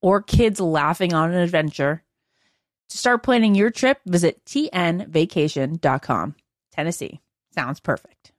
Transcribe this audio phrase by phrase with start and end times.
[0.00, 2.02] or kids laughing on an adventure.
[2.90, 6.34] To start planning your trip, visit tnvacation.com.
[6.72, 7.20] Tennessee
[7.54, 8.32] sounds perfect.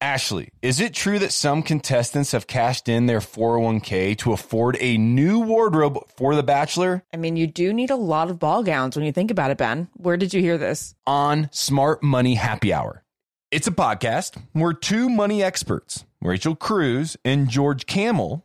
[0.00, 4.98] Ashley, is it true that some contestants have cashed in their 401k to afford a
[4.98, 7.04] new wardrobe for The Bachelor?
[7.14, 9.56] I mean, you do need a lot of ball gowns when you think about it,
[9.56, 9.88] Ben.
[9.94, 10.94] Where did you hear this?
[11.06, 13.02] On Smart Money Happy Hour.
[13.50, 18.44] It's a podcast where two money experts, Rachel Cruz and George Kamel,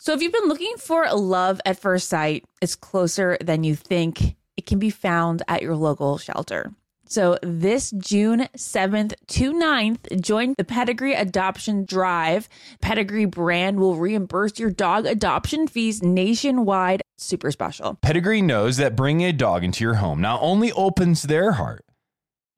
[0.00, 4.36] So, if you've been looking for love at first sight, it's closer than you think.
[4.56, 6.72] It can be found at your local shelter.
[7.08, 12.48] So, this June 7th to 9th, join the Pedigree Adoption Drive.
[12.80, 17.02] Pedigree brand will reimburse your dog adoption fees nationwide.
[17.16, 17.96] Super special.
[18.00, 21.84] Pedigree knows that bringing a dog into your home not only opens their heart,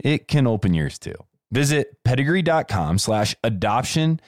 [0.05, 1.17] it can open yours too.
[1.50, 4.21] Visit pedigree.com slash adoption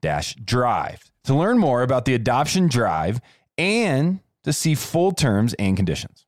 [0.00, 3.20] dash drive to learn more about the adoption drive
[3.58, 6.24] and to see full terms and conditions.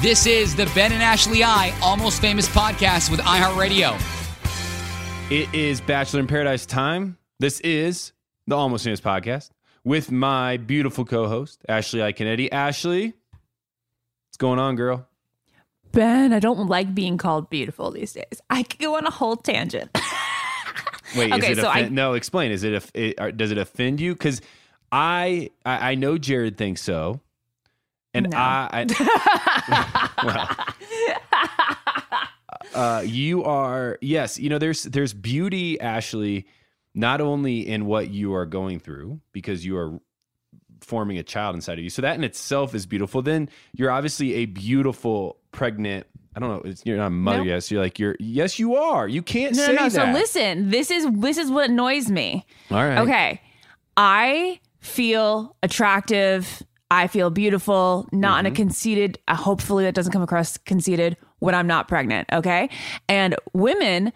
[0.00, 3.98] This is the Ben and Ashley I Almost Famous podcast with iHeartRadio.
[5.30, 7.16] It is Bachelor in Paradise time.
[7.40, 8.12] This is
[8.46, 9.50] the Almost Famous podcast
[9.84, 12.52] with my beautiful co-host Ashley Iaconetti.
[12.52, 13.14] Ashley,
[14.28, 15.08] what's going on, girl?
[15.92, 18.42] Ben, I don't like being called beautiful these days.
[18.50, 19.90] I could go on a whole tangent.
[21.16, 22.14] Wait, okay, is it so I, no?
[22.14, 22.52] Explain.
[22.52, 24.14] Is it, it does it offend you?
[24.14, 24.40] Because
[24.92, 27.20] I, I I know Jared thinks so,
[28.14, 28.36] and no.
[28.36, 30.10] I, I
[32.74, 34.38] well, uh, you are yes.
[34.38, 36.46] You know, there's there's beauty, Ashley,
[36.94, 40.00] not only in what you are going through because you are
[40.80, 41.90] forming a child inside of you.
[41.90, 43.22] So that in itself is beautiful.
[43.22, 46.06] Then you're obviously a beautiful pregnant
[46.36, 46.70] I don't know.
[46.70, 47.38] It's, you're not a mother.
[47.38, 47.46] Nope.
[47.46, 48.14] Yes, you're like you're.
[48.20, 49.08] Yes, you are.
[49.08, 49.88] You can't no, say no, no.
[49.88, 49.92] that.
[49.92, 50.68] So listen.
[50.68, 52.44] This is this is what annoys me.
[52.70, 52.98] All right.
[52.98, 53.40] Okay.
[53.96, 56.62] I feel attractive.
[56.90, 58.06] I feel beautiful.
[58.12, 58.40] Not mm-hmm.
[58.40, 58.56] in a mm-hmm.
[58.56, 59.18] conceited.
[59.26, 62.28] Uh, hopefully, that doesn't come across conceited when I'm not pregnant.
[62.30, 62.68] Okay.
[63.08, 64.12] And women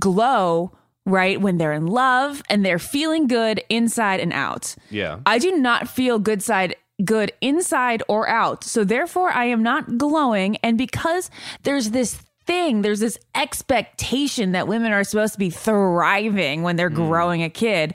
[0.00, 0.72] glow
[1.06, 4.74] right when they're in love and they're feeling good inside and out.
[4.90, 5.20] Yeah.
[5.24, 6.74] I do not feel good side
[7.04, 8.64] good inside or out.
[8.64, 10.56] So therefore, I am not glowing.
[10.58, 11.30] And because
[11.62, 12.82] there's this thing.
[12.82, 16.96] There's this expectation that women are supposed to be thriving when they're hmm.
[16.96, 17.94] growing a kid.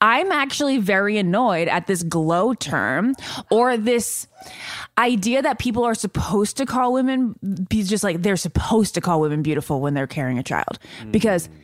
[0.00, 3.14] I'm actually very annoyed at this glow term
[3.50, 4.28] or this
[4.96, 7.34] idea that people are supposed to call women
[7.68, 10.78] be just like they're supposed to call women beautiful when they're carrying a child
[11.10, 11.54] because hmm.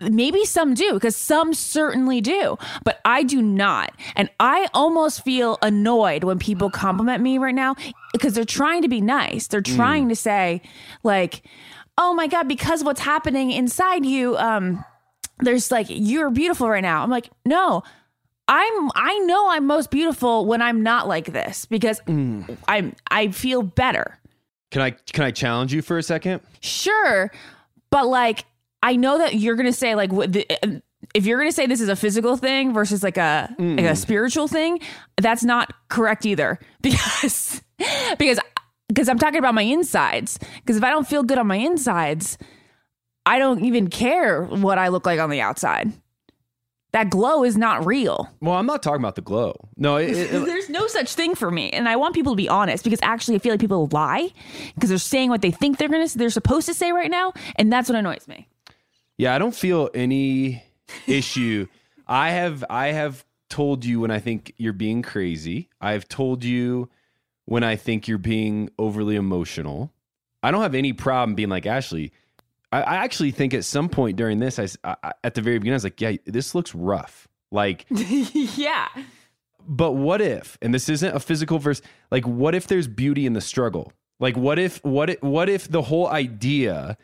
[0.00, 3.92] Maybe some do because some certainly do but i do not.
[4.16, 7.76] And i almost feel annoyed when people compliment me right now
[8.12, 9.46] because they're trying to be nice.
[9.46, 10.62] They're trying to say
[11.02, 11.42] like
[11.96, 14.84] oh my god because what's happening inside you um
[15.38, 17.02] there's like you're beautiful right now.
[17.02, 17.82] I'm like no.
[18.46, 23.62] I'm i know i'm most beautiful when i'm not like this because i'm i feel
[23.62, 24.18] better.
[24.70, 26.42] Can I can I challenge you for a second?
[26.60, 27.30] sure
[27.90, 28.44] but like
[28.84, 30.78] i know that you're gonna say like what the, uh,
[31.14, 34.46] if you're gonna say this is a physical thing versus like a like a spiritual
[34.48, 34.78] thing
[35.20, 36.58] that's not correct either.
[36.82, 37.62] Because
[38.18, 38.38] because
[38.88, 40.38] because i'm talking about my insides.
[40.60, 42.38] Because if i don't feel good on my insides
[43.26, 45.92] i don't even care what i look like on the outside.
[46.92, 48.30] That glow is not real.
[48.40, 49.52] Well, I'm not talking about the glow.
[49.76, 52.48] No, it- it- there's no such thing for me and i want people to be
[52.48, 54.30] honest because actually i feel like people lie
[54.74, 57.72] because they're saying what they think they're gonna they're supposed to say right now and
[57.72, 58.46] that's what annoys me
[59.16, 60.64] yeah, I don't feel any
[61.06, 61.66] issue.
[62.06, 65.68] I have I have told you when I think you're being crazy.
[65.80, 66.90] I've told you
[67.46, 69.92] when I think you're being overly emotional.
[70.42, 72.12] I don't have any problem being like Ashley.
[72.70, 75.76] I, I actually think at some point during this, I at the very beginning, I
[75.76, 78.88] was like, "Yeah, this looks rough." Like, yeah
[79.66, 80.58] but what if?
[80.62, 81.80] And this isn't a physical verse.
[82.10, 83.92] Like, what if there's beauty in the struggle?
[84.20, 86.96] Like, what if what if, what if the whole idea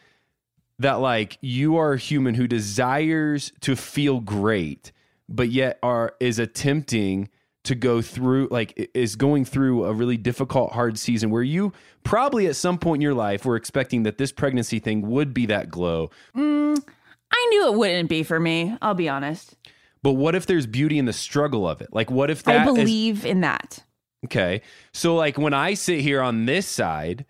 [0.81, 4.93] that like you are a human who desires to feel great,
[5.29, 7.29] but yet are is attempting
[7.65, 11.73] to go through like is going through a really difficult hard season where you
[12.03, 15.44] probably at some point in your life were expecting that this pregnancy thing would be
[15.44, 16.82] that glow mm,
[17.31, 18.75] I knew it wouldn't be for me.
[18.81, 19.56] I'll be honest.
[20.03, 22.71] but what if there's beauty in the struggle of it like what if that I
[22.71, 23.85] is- believe in that.
[24.25, 24.62] Okay.
[24.94, 27.27] So like when I sit here on this side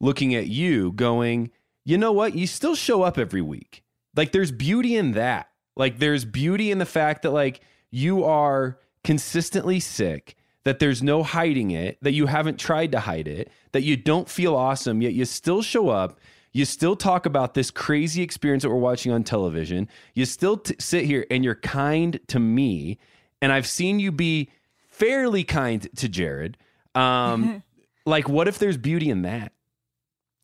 [0.00, 1.50] looking at you going,
[1.84, 2.34] "You know what?
[2.34, 3.82] You still show up every week."
[4.16, 5.48] Like there's beauty in that.
[5.76, 7.60] Like there's beauty in the fact that like
[7.90, 13.28] you are consistently sick, that there's no hiding it, that you haven't tried to hide
[13.28, 16.18] it, that you don't feel awesome yet you still show up.
[16.52, 19.88] You still talk about this crazy experience that we're watching on television.
[20.14, 22.98] You still t- sit here and you're kind to me.
[23.40, 24.50] And I've seen you be
[24.88, 26.58] fairly kind to Jared.
[26.96, 27.62] Um,
[28.04, 29.52] like, what if there's beauty in that?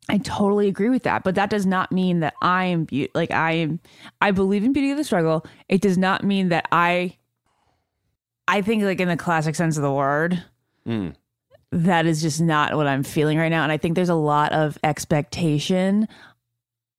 [0.08, 3.30] I totally agree with that, but that does not mean that I am be- like
[3.32, 3.80] I am.
[4.20, 5.44] I believe in beauty of the struggle.
[5.68, 7.16] It does not mean that I.
[8.48, 10.42] I think, like in the classic sense of the word,
[10.86, 11.16] Mm.
[11.72, 14.52] that is just not what I'm feeling right now, and I think there's a lot
[14.52, 16.06] of expectation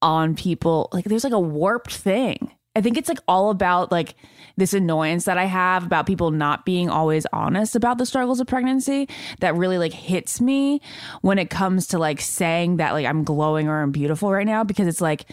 [0.02, 0.90] on people.
[0.92, 2.52] Like, there's like a warped thing.
[2.76, 4.16] I think it's like all about like
[4.58, 8.48] this annoyance that I have about people not being always honest about the struggles of
[8.48, 9.08] pregnancy
[9.40, 10.82] that really like hits me
[11.22, 14.64] when it comes to like saying that like I'm glowing or I'm beautiful right now
[14.64, 15.26] because it's like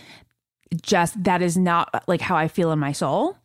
[0.82, 3.36] just that is not like how I feel in my soul.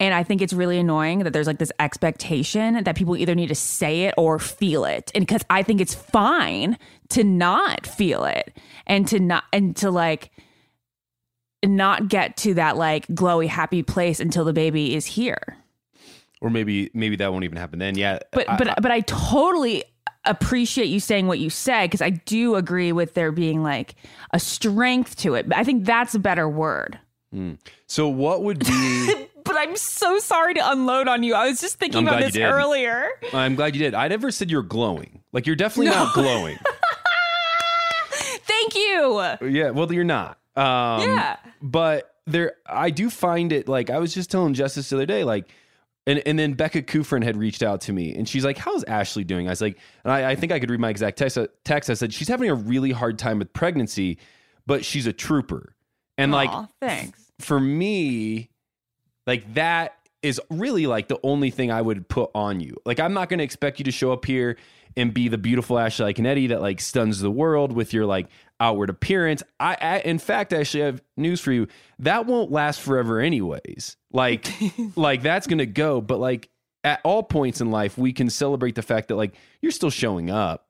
[0.00, 3.48] And I think it's really annoying that there's like this expectation that people either need
[3.48, 5.10] to say it or feel it.
[5.14, 6.78] And because I think it's fine
[7.10, 8.56] to not feel it
[8.86, 10.30] and to not, and to like,
[11.64, 15.56] not get to that like glowy happy place until the baby is here.
[16.40, 17.96] Or maybe maybe that won't even happen then.
[17.96, 18.20] Yeah.
[18.32, 19.84] But I- but I- but I totally
[20.24, 23.94] appreciate you saying what you said because I do agree with there being like
[24.32, 25.46] a strength to it.
[25.54, 26.98] I think that's a better word.
[27.32, 27.52] Hmm.
[27.86, 29.14] so what would be?
[29.44, 31.34] But I'm so sorry to unload on you.
[31.34, 33.08] I was just thinking I'm about this earlier.
[33.32, 33.94] I'm glad you did.
[33.94, 35.22] I never said you're glowing.
[35.32, 36.58] Like you're definitely not glowing.
[38.10, 39.22] Thank you.
[39.48, 39.70] yeah.
[39.70, 40.38] Well, you're not.
[40.58, 41.36] Um, Yeah.
[41.62, 45.24] But there, I do find it like I was just telling Justice the other day,
[45.24, 45.48] like.
[46.06, 49.24] And, and then Becca Kufrin had reached out to me and she's like, How's Ashley
[49.24, 49.46] doing?
[49.46, 51.90] I was like, and I, I think I could read my exact text, text.
[51.90, 54.16] I said, She's having a really hard time with pregnancy,
[54.66, 55.74] but she's a trooper.
[56.16, 57.30] And like, Aw, thanks.
[57.40, 58.48] for me,
[59.26, 62.74] like that is really like the only thing I would put on you.
[62.86, 64.56] Like I'm not going to expect you to show up here
[64.98, 68.26] and be the beautiful Ashley Iaconetti that like stuns the world with your like
[68.58, 69.44] outward appearance.
[69.60, 71.68] I, I in fact actually have news for you.
[72.00, 73.96] That won't last forever anyways.
[74.12, 74.52] Like
[74.96, 76.50] like that's going to go, but like
[76.82, 80.30] at all points in life we can celebrate the fact that like you're still showing
[80.30, 80.66] up.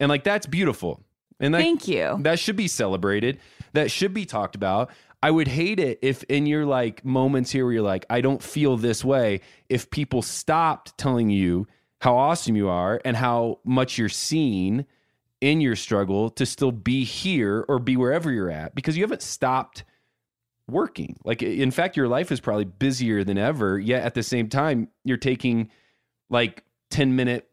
[0.00, 1.04] And like that's beautiful.
[1.38, 2.16] And like, Thank you.
[2.20, 3.38] that should be celebrated.
[3.74, 4.90] That should be talked about.
[5.22, 8.42] I would hate it if in your like moments here where you're like, I don't
[8.42, 11.66] feel this way, if people stopped telling you
[12.04, 14.84] how awesome you are and how much you're seen
[15.40, 19.22] in your struggle to still be here or be wherever you're at because you haven't
[19.22, 19.84] stopped
[20.68, 21.16] working.
[21.24, 24.88] Like in fact your life is probably busier than ever, yet at the same time
[25.02, 25.70] you're taking
[26.28, 27.48] like 10 minute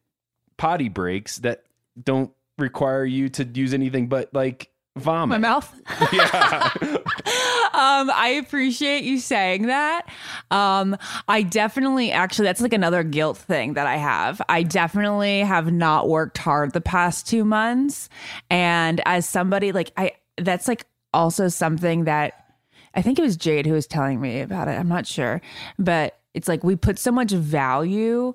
[0.58, 1.63] potty breaks that
[2.03, 5.39] don't require you to use anything but like vomit.
[5.39, 5.81] My mouth.
[6.12, 6.72] Yeah.
[7.74, 10.08] um, I appreciate you saying that.
[10.50, 10.98] Um,
[11.28, 14.42] I definitely, actually, that's like another guilt thing that I have.
[14.50, 18.10] I definitely have not worked hard the past two months.
[18.50, 22.56] And as somebody, like, I, that's like also something that
[22.94, 24.80] I think it was Jade who was telling me about it.
[24.80, 25.42] I'm not sure.
[25.80, 28.34] But it's like we put so much value,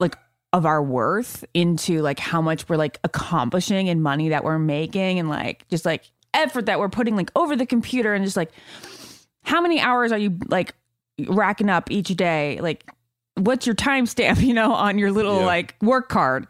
[0.00, 0.16] like,
[0.52, 5.18] of our worth into like how much we're like accomplishing and money that we're making
[5.18, 8.50] and like just like effort that we're putting like over the computer and just like
[9.44, 10.74] how many hours are you like
[11.28, 12.90] racking up each day like
[13.36, 15.46] what's your timestamp you know on your little Yeah.
[15.46, 16.46] like work card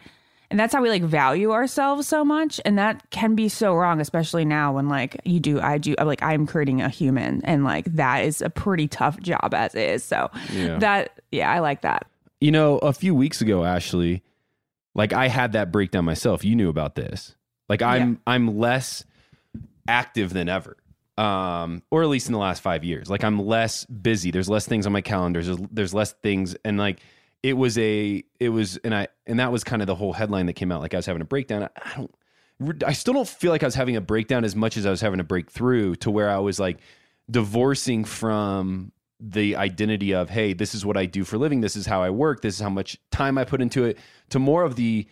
[0.51, 4.01] and that's how we like value ourselves so much and that can be so wrong
[4.01, 7.65] especially now when like you do i do I'm like i'm creating a human and
[7.65, 10.79] like that is a pretty tough job as is so Yeah.
[10.79, 12.07] that yeah i like that
[12.41, 14.23] You know, a few weeks ago, Ashley,
[14.97, 16.45] like I had that breakdown myself.
[16.45, 17.37] You knew about this.
[17.69, 19.05] Like I'm I'm less
[19.89, 20.77] active than ever.
[21.19, 23.11] Um, or at least in the last five years.
[23.11, 24.31] Like I'm less busy.
[24.31, 25.47] There's less things on my calendars.
[25.47, 26.57] There's, there's less things.
[26.65, 27.01] And like
[27.43, 30.47] it was a it was and I and that was kind of the whole headline
[30.47, 30.81] that came out.
[30.81, 31.65] Like I was having a breakdown.
[31.65, 32.15] I, I don't
[32.85, 35.01] I still don't feel like I was having a breakdown as much as I was
[35.01, 36.79] having a breakthrough to where I was like
[37.31, 38.93] divorcing from
[39.25, 42.11] the identity of hey this is what i do for living this is how i
[42.11, 43.97] work this is how much time i put into it
[44.29, 45.07] to more of the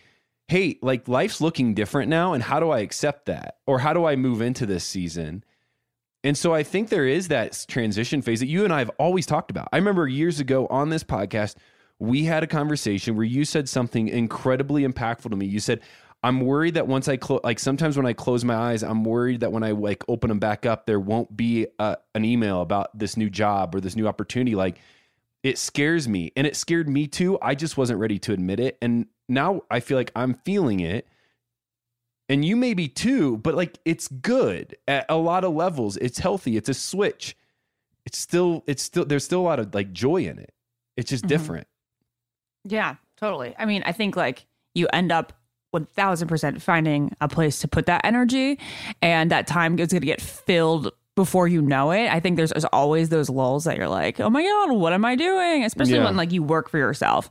[0.51, 3.55] hey like life's looking different now and how do i accept that?
[3.65, 5.45] Or how do i move into this season?
[6.25, 9.25] And so i think there is that transition phase that you and i have always
[9.25, 9.69] talked about.
[9.71, 11.55] I remember years ago on this podcast
[11.99, 15.45] we had a conversation where you said something incredibly impactful to me.
[15.45, 15.79] You said
[16.21, 19.39] i'm worried that once i close like sometimes when i close my eyes i'm worried
[19.39, 22.95] that when i like open them back up there won't be a, an email about
[22.97, 24.53] this new job or this new opportunity.
[24.53, 24.79] Like
[25.43, 27.39] it scares me and it scared me too.
[27.41, 31.07] I just wasn't ready to admit it and now i feel like i'm feeling it.
[32.29, 35.97] And you may be too but like it's good at a lot of levels.
[35.97, 36.55] It's healthy.
[36.55, 37.35] It's a switch.
[38.05, 40.53] It's still it's still there's still a lot of like joy in it.
[40.95, 41.27] It's just Mhm.
[41.27, 41.67] different.
[42.63, 43.53] Yeah, totally.
[43.57, 45.33] I mean, I think like you end up
[45.73, 48.59] 1000% finding a place to put that energy
[49.01, 50.91] and that time is going to get filled
[51.23, 52.07] before you know it.
[52.09, 55.05] I think there's, there's always those lulls that you're like, "Oh my god, what am
[55.05, 56.05] I doing?" Especially Yeah.
[56.05, 57.29] when like you work for yourself.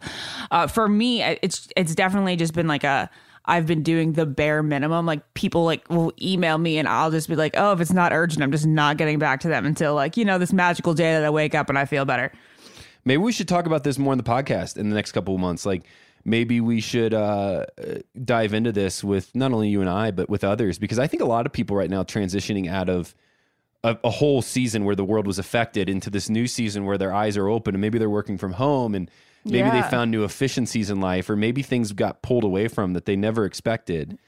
[0.51, 3.11] Uh, for me, it's it's definitely just been like a
[3.47, 5.07] I've been doing the bare minimum.
[5.07, 8.13] Like people like will email me and I'll just be like, "Oh, if it's not
[8.13, 11.13] urgent, I'm just not getting back to them until like, you know, this magical day
[11.15, 12.31] that I wake up and I feel better."
[13.05, 15.41] Maybe we should talk about this more in the podcast in the next couple of
[15.41, 15.65] months.
[15.67, 15.83] Like
[16.23, 17.65] maybe we should uh,
[18.23, 21.23] dive into this with not only you and I, but with others, because I think
[21.23, 23.15] a lot of people right now transitioning out of
[23.83, 27.13] a, a whole season where the world was affected into this new season where their
[27.13, 29.11] eyes are open and maybe they're working from home and
[29.45, 33.07] maybe they found new efficiencies in life or maybe things got pulled away from that
[33.07, 34.19] they never expected.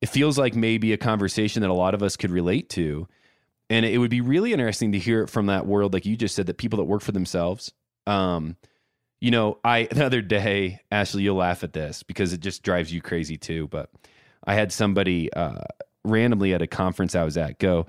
[0.00, 3.06] It feels like maybe a conversation that a lot of us could relate to.
[3.70, 6.34] And it would be really interesting to hear it from that world, like you just
[6.34, 7.72] said, that people that work for themselves.
[8.06, 8.56] Um,
[9.20, 12.92] you know, I the other day, Ashley, you'll laugh at this because it just drives
[12.92, 13.68] you crazy too.
[13.68, 13.90] But
[14.44, 15.64] I had somebody uh,
[16.04, 17.86] randomly at a conference I was at go,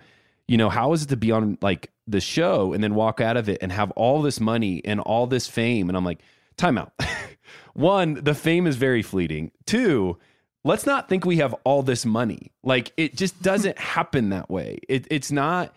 [0.49, 3.37] you know, how is it to be on like the show and then walk out
[3.37, 5.89] of it and have all this money and all this fame?
[5.89, 6.21] And I'm like,
[6.57, 6.91] time out.
[7.73, 9.51] One, the fame is very fleeting.
[9.67, 10.17] Two,
[10.63, 12.51] let's not think we have all this money.
[12.63, 14.79] Like it just doesn't happen that way.
[14.89, 15.75] It, it's not,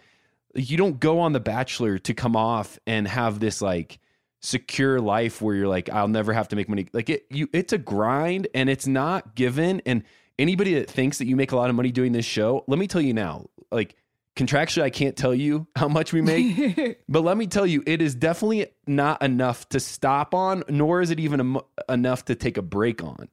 [0.54, 3.98] you don't go on The Bachelor to come off and have this like
[4.40, 6.86] secure life where you're like, I'll never have to make money.
[6.94, 9.82] Like it, you, it's a grind and it's not given.
[9.84, 10.02] And
[10.38, 12.86] anybody that thinks that you make a lot of money doing this show, let me
[12.86, 13.96] tell you now, like
[14.36, 18.02] contractually, I can't tell you how much we make, but let me tell you, it
[18.02, 22.56] is definitely not enough to stop on, nor is it even em- enough to take
[22.56, 23.28] a break on.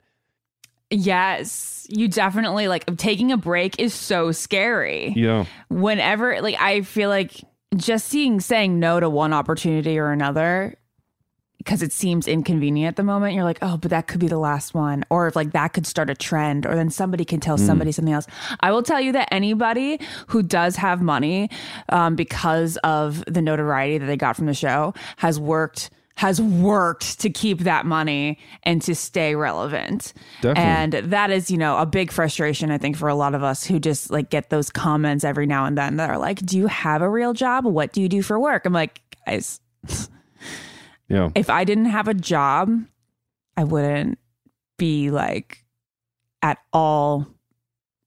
[0.91, 5.13] Yes, you definitely like taking a break is so scary.
[5.15, 5.45] Yeah.
[5.69, 7.43] Whenever, like, I feel like
[7.75, 10.78] just seeing saying no to one opportunity or another
[11.69, 14.39] because it seems inconvenient at the moment, you're like, oh, but that could be the
[14.39, 15.05] last one.
[15.11, 18.11] Or if like that could start a trend, or then somebody can tell somebody something
[18.11, 18.25] else.
[18.59, 19.99] I will tell you that anybody
[20.29, 21.51] who does have money
[21.89, 27.19] um, because of the notoriety that they got from the show has worked has worked
[27.19, 30.13] to keep that money and to stay relevant.
[30.41, 30.63] Definitely.
[30.63, 33.63] And that is, you know, a big frustration, I think, for a lot of us
[33.63, 36.65] who just like get those comments every now and then that are like, Do you
[36.65, 37.63] have a real job?
[37.65, 38.65] What do you do for work?
[38.65, 39.61] I'm like, guys,
[41.09, 41.29] Yeah.
[41.35, 42.85] if I didn't have a job,
[43.57, 44.19] I wouldn't
[44.77, 45.63] be like
[46.41, 47.27] at all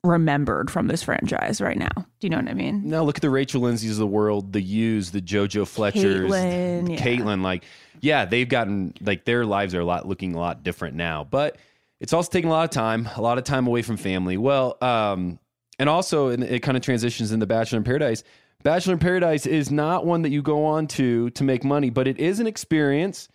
[0.04, 1.90] remembered from this franchise right now.
[1.94, 2.88] Do you know what I mean?
[2.88, 6.90] Now look at the Rachel Lindsays of the world, the Hughes, the JoJo Fletchers, Caitlyn,
[6.90, 6.96] yeah.
[6.96, 7.42] Caitlyn.
[7.42, 7.64] Like,
[8.00, 11.56] yeah, they've gotten like their lives are a lot looking a lot different now, but
[12.00, 14.36] it's also taking a lot of time, a lot of time away from family.
[14.36, 15.38] Well, um,
[15.78, 18.24] and also and it kind of transitions in the Bachelor in Paradise.
[18.62, 22.06] Bachelor in Paradise is not one that you go on to to make money, but
[22.06, 23.28] it is an experience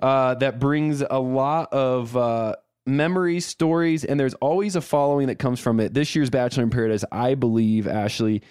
[0.00, 5.38] uh, that brings a lot of uh, memories, stories, and there's always a following that
[5.38, 5.92] comes from it.
[5.92, 8.42] This year's Bachelor in Paradise, I believe, Ashley,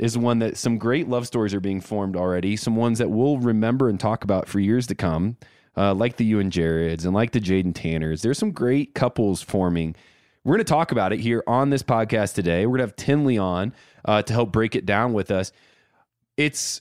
[0.00, 2.56] is one that some great love stories are being formed already.
[2.56, 5.36] Some ones that we'll remember and talk about for years to come,
[5.76, 8.22] uh, like the you and Jared's and like the Jade and Tanners.
[8.22, 9.94] There's some great couples forming.
[10.42, 12.66] We're going to talk about it here on this podcast today.
[12.66, 15.52] We're going to have Tenley on uh, to help break it down with us.
[16.38, 16.80] It's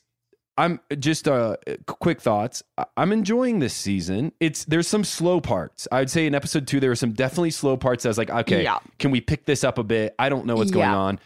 [0.59, 2.63] I'm just uh quick thoughts.
[2.77, 4.31] I- I'm enjoying this season.
[4.39, 5.87] It's there's some slow parts.
[5.91, 8.05] I would say in episode two there were some definitely slow parts.
[8.05, 8.79] I was like, okay, Yeah.
[8.99, 10.15] can we pick this up a bit?
[10.17, 11.19] I don't know what's going on.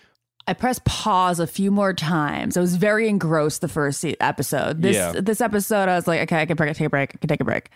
[0.47, 2.57] I pressed pause a few more times.
[2.57, 4.81] I was very engrossed the first episode.
[4.81, 5.13] This Yeah.
[5.21, 7.11] this episode, I was like, okay, I can break, take a break.
[7.13, 7.69] I can take a break.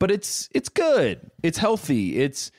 [0.00, 1.30] but it's it's good.
[1.42, 2.18] It's healthy.
[2.18, 2.50] It's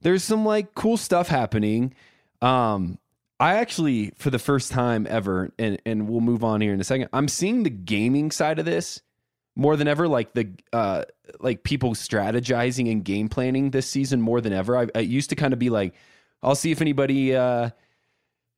[0.00, 1.92] there's some like cool stuff happening.
[2.40, 2.98] Um
[3.40, 6.84] I actually for the first time ever and and we'll move on here in a
[6.84, 7.08] second.
[7.12, 9.00] I'm seeing the gaming side of this
[9.54, 11.04] more than ever like the uh
[11.40, 14.76] like people strategizing and game planning this season more than ever.
[14.76, 15.94] I, I used to kind of be like
[16.42, 17.70] I'll see if anybody uh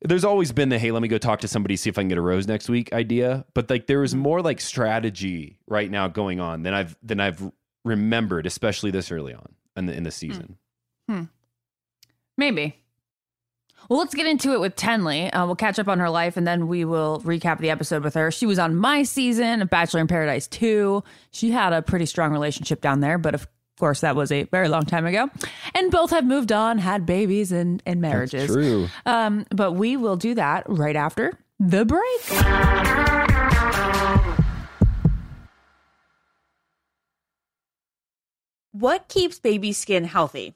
[0.03, 2.07] there's always been the hey let me go talk to somebody see if i can
[2.07, 6.07] get a rose next week idea but like there is more like strategy right now
[6.07, 7.51] going on than i've than i've
[7.85, 10.57] remembered especially this early on in the in the season
[11.07, 11.23] Hmm.
[12.37, 12.80] Maybe.
[13.91, 15.29] Well, let's get into it with Tenley.
[15.33, 18.13] Uh, we'll catch up on her life and then we will recap the episode with
[18.13, 18.31] her.
[18.31, 21.03] She was on my season of Bachelor in Paradise 2.
[21.31, 24.69] She had a pretty strong relationship down there, but of course, that was a very
[24.69, 25.29] long time ago.
[25.75, 28.49] And both have moved on, had babies and, and marriages.
[28.49, 32.21] true Um, but we will do that right after the break.
[38.71, 40.55] What keeps baby skin healthy?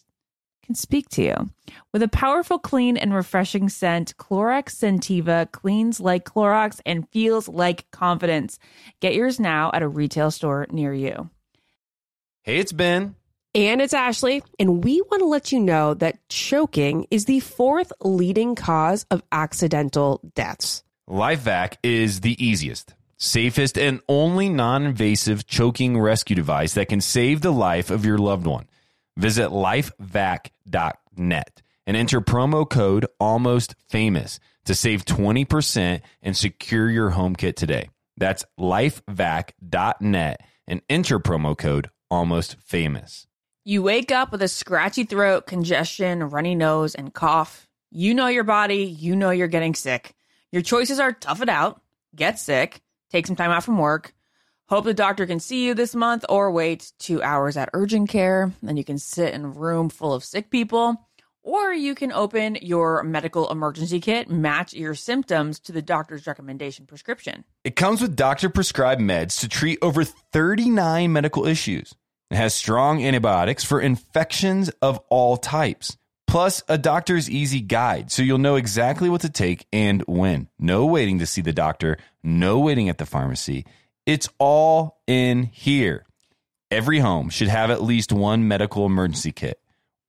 [0.71, 1.49] can speak to you.
[1.91, 7.91] With a powerful, clean, and refreshing scent, Clorox Scentiva cleans like Clorox and feels like
[7.91, 8.57] confidence.
[9.01, 11.29] Get yours now at a retail store near you.
[12.43, 13.15] Hey, it's Ben.
[13.53, 17.91] And it's Ashley, and we want to let you know that choking is the fourth
[17.99, 20.85] leading cause of accidental deaths.
[21.09, 27.41] LifeVac is the easiest, safest, and only non invasive choking rescue device that can save
[27.41, 28.67] the life of your loved one.
[29.17, 37.35] Visit lifevac.net and enter promo code almost famous to save 20% and secure your home
[37.35, 37.89] kit today.
[38.17, 43.27] That's lifevac.net and enter promo code almost famous.
[43.63, 47.67] You wake up with a scratchy throat, congestion, runny nose, and cough.
[47.91, 50.13] You know your body, you know you're getting sick.
[50.51, 51.81] Your choices are tough it out,
[52.15, 54.13] get sick, take some time out from work,
[54.71, 58.53] hope the doctor can see you this month, or wait two hours at urgent care.
[58.63, 60.95] Then you can sit in a room full of sick people.
[61.43, 66.85] Or you can open your medical emergency kit, match your symptoms to the doctor's recommendation
[66.85, 67.43] prescription.
[67.63, 71.95] It comes with doctor prescribed meds to treat over 39 medical issues.
[72.29, 78.21] It has strong antibiotics for infections of all types, plus a doctor's easy guide so
[78.21, 80.47] you'll know exactly what to take and when.
[80.59, 83.65] No waiting to see the doctor, no waiting at the pharmacy.
[84.11, 86.05] It's all in here.
[86.69, 89.57] Every home should have at least one medical emergency kit.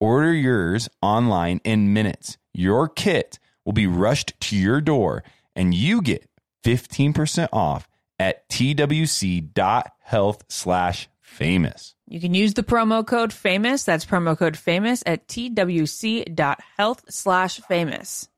[0.01, 2.37] Order yours online in minutes.
[2.53, 5.23] Your kit will be rushed to your door
[5.55, 6.29] and you get
[6.65, 7.87] 15% off
[8.19, 11.95] at twc.health slash famous.
[12.09, 13.85] You can use the promo code famous.
[13.85, 18.29] That's promo code famous at twc.health slash famous.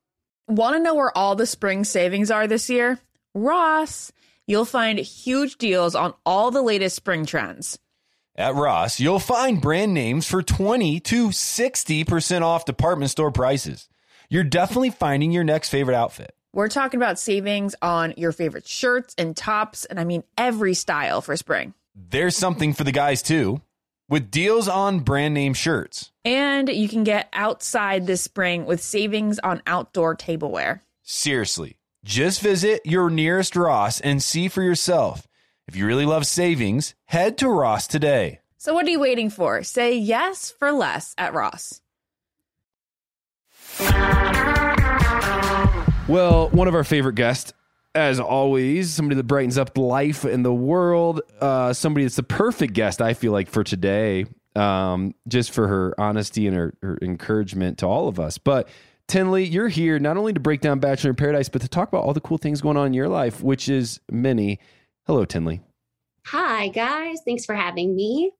[0.47, 2.99] Want to know where all the spring savings are this year?
[3.33, 4.13] Ross.
[4.47, 7.79] You'll find huge deals on all the latest spring trends.
[8.37, 13.89] At Ross, you'll find brand names for 20 to 60% off department store prices.
[14.29, 16.35] You're definitely finding your next favorite outfit.
[16.53, 21.21] We're talking about savings on your favorite shirts and tops, and I mean every style
[21.21, 21.75] for spring.
[21.95, 23.61] There's something for the guys too,
[24.09, 26.13] with deals on brand name shirts.
[26.25, 30.83] And you can get outside this spring with savings on outdoor tableware.
[31.03, 35.27] Seriously, just visit your nearest Ross and see for yourself.
[35.67, 38.41] If you really love savings, head to Ross today.
[38.59, 39.63] So, what are you waiting for?
[39.63, 41.81] Say yes for less at Ross.
[46.07, 47.55] Well, one of our favorite guests,
[47.95, 52.75] as always, somebody that brightens up life in the world, uh, somebody that's the perfect
[52.75, 57.79] guest, I feel like, for today, um, just for her honesty and her, her encouragement
[57.79, 58.37] to all of us.
[58.37, 58.69] But
[59.09, 62.05] Tenley, you're here not only to break down Bachelor in Paradise, but to talk about
[62.05, 64.59] all the cool things going on in your life, which is many.
[65.07, 65.61] Hello, Tenley.
[66.27, 67.19] Hi, guys.
[67.25, 68.33] Thanks for having me.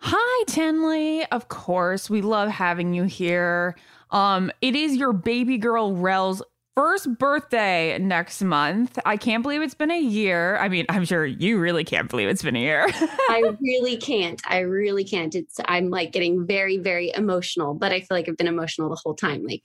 [0.00, 1.26] Hi, Tenley.
[1.32, 3.74] Of course, we love having you here.
[4.10, 6.42] Um, it is your baby girl Rel's
[6.76, 8.98] first birthday next month.
[9.06, 10.58] I can't believe it's been a year.
[10.58, 12.86] I mean, I'm sure you really can't believe it's been a year.
[13.30, 14.40] I really can't.
[14.46, 15.34] I really can't.
[15.34, 19.00] It's I'm like getting very, very emotional, but I feel like I've been emotional the
[19.02, 19.64] whole time, like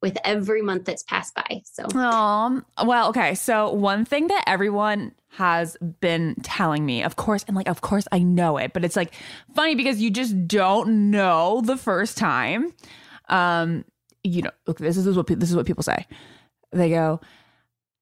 [0.00, 1.62] with every month that's passed by.
[1.64, 3.34] So Um, well, okay.
[3.34, 8.06] So one thing that everyone has been telling me, of course, and like of course
[8.12, 9.14] I know it, but it's like
[9.54, 12.72] funny because you just don't know the first time.
[13.28, 13.84] Um,
[14.24, 16.06] you know, look, this is what this is what people say.
[16.72, 17.20] They go,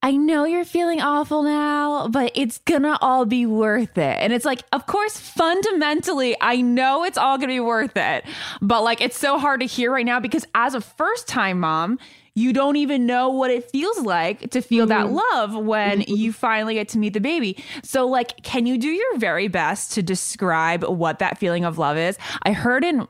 [0.02, 4.18] I know you're feeling awful now, but it's gonna all be worth it.
[4.20, 8.24] And it's like, of course, fundamentally, I know it's all gonna be worth it.
[8.60, 11.98] But like, it's so hard to hear right now because as a first time mom,
[12.36, 15.20] you don't even know what it feels like to feel that mm.
[15.32, 17.56] love when you finally get to meet the baby.
[17.82, 21.96] So, like, can you do your very best to describe what that feeling of love
[21.96, 22.18] is?
[22.42, 23.08] I heard in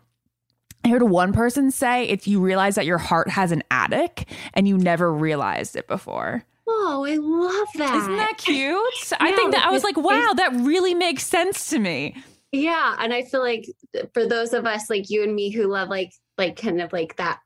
[0.84, 4.68] I heard one person say if you realize that your heart has an attic and
[4.68, 6.44] you never realized it before.
[6.68, 7.94] Oh, I love that.
[7.96, 9.12] Isn't that cute?
[9.20, 12.16] I No, think that I was like, wow, that really makes sense to me.
[12.52, 13.66] Yeah, and I feel like
[14.14, 17.16] for those of us like you and me who love like like kind of like
[17.16, 17.40] that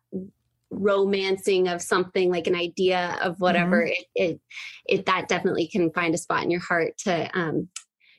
[0.70, 4.40] romancing of something like an idea of whatever it, it
[4.86, 7.68] it that definitely can find a spot in your heart to um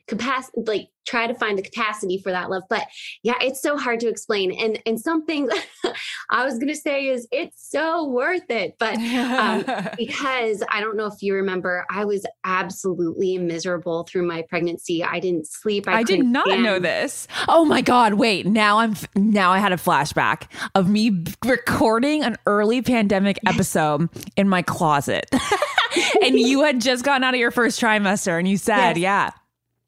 [0.08, 2.86] capacity like try to find the capacity for that love but
[3.24, 5.50] yeah it's so hard to explain and and something
[6.30, 9.66] i was gonna say is it's so worth it but um,
[9.98, 15.04] because I don't know if you remember, I was absolutely miserable through my pregnancy.
[15.04, 15.88] I didn't sleep.
[15.88, 17.28] I, I did not know this.
[17.48, 18.46] Oh my god, wait.
[18.46, 20.44] Now I'm now I had a flashback
[20.76, 25.30] of me recording an early pandemic episode in my closet.
[26.24, 28.98] and you had just gotten out of your first trimester and you said, Yes.
[28.98, 29.32] yeah.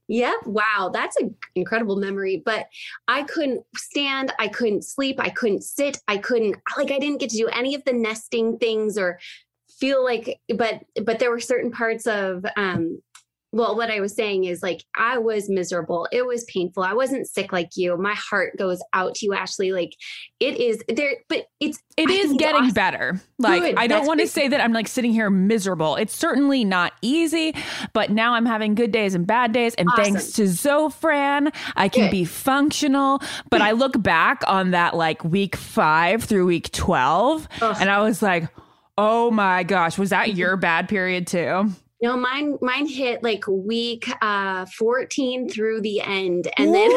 [0.08, 0.36] Yep.
[0.46, 0.92] Wow.
[0.94, 2.42] That's an incredible memory.
[2.44, 2.68] But
[3.08, 4.34] I couldn't stand.
[4.40, 5.18] I couldn't sleep.
[5.20, 5.98] I couldn't sit.
[6.08, 9.20] I couldn't, like, I didn't get to do any of the nesting things or
[9.80, 13.02] feel like, but, but there were certain parts of, um,
[13.54, 16.08] well, what I was saying is like, I was miserable.
[16.12, 16.82] It was painful.
[16.82, 17.96] I wasn't sick like you.
[17.98, 19.72] My heart goes out to you, Ashley.
[19.72, 19.94] Like,
[20.40, 22.74] it is there, but it's, It I is getting awesome.
[22.74, 23.22] better.
[23.38, 23.76] Like Good.
[23.78, 25.96] I don't want to say that I'm like sitting here miserable.
[25.98, 27.56] It's certainly not easy,
[27.94, 29.76] but now I'm having good days and bad days.
[29.76, 30.04] And Awesome.
[30.04, 32.12] thanks to Zofran, I can Good.
[32.12, 33.22] be functional.
[33.52, 37.78] But I look back on that like week five through week twelve, Ugh.
[37.80, 38.50] and I was like,
[38.98, 40.38] oh my gosh, was that mm-hmm.
[40.40, 41.70] your bad period too?
[42.04, 46.52] No, mine mine hit like week uh 14 through the end.
[46.58, 46.92] And then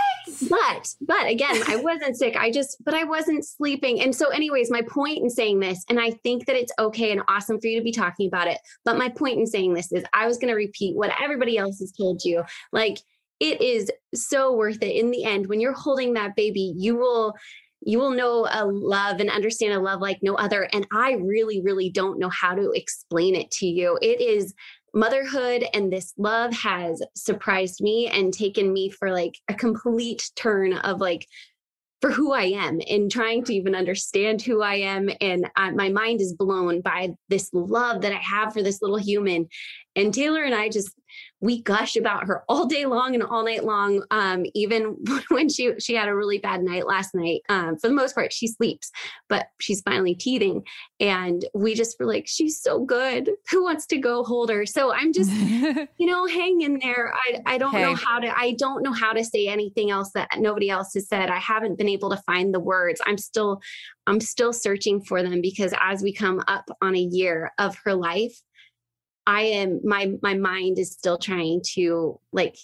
[0.48, 2.36] but but again, I wasn't sick.
[2.36, 4.00] I just but I wasn't sleeping.
[4.00, 7.22] And so anyways, my point in saying this and I think that it's okay and
[7.26, 10.04] awesome for you to be talking about it, but my point in saying this is
[10.14, 12.44] I was going to repeat what everybody else has told you.
[12.70, 12.98] Like
[13.40, 17.34] it is so worth it in the end when you're holding that baby, you will
[17.84, 20.68] you will know a love and understand a love like no other.
[20.72, 23.98] And I really, really don't know how to explain it to you.
[24.00, 24.54] It is
[24.94, 30.74] motherhood and this love has surprised me and taken me for like a complete turn
[30.74, 31.26] of like
[32.02, 35.08] for who I am and trying to even understand who I am.
[35.20, 39.48] And my mind is blown by this love that I have for this little human.
[39.94, 40.94] And Taylor and I just,
[41.42, 44.04] we gush about her all day long and all night long.
[44.10, 44.96] Um, even
[45.28, 47.42] when she she had a really bad night last night.
[47.48, 48.90] Um, for the most part, she sleeps,
[49.28, 50.62] but she's finally teething,
[51.00, 53.30] and we just were like, she's so good.
[53.50, 54.64] Who wants to go hold her?
[54.64, 57.12] So I'm just, you know, hang in there.
[57.12, 58.32] I I don't know how to.
[58.34, 61.28] I don't know how to say anything else that nobody else has said.
[61.28, 63.00] I haven't been able to find the words.
[63.04, 63.60] I'm still
[64.06, 67.94] I'm still searching for them because as we come up on a year of her
[67.94, 68.40] life,
[69.26, 72.56] I am my my mind is still trying to like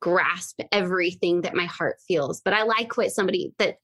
[0.00, 2.40] grasp everything that my heart feels.
[2.40, 3.78] But I like what somebody that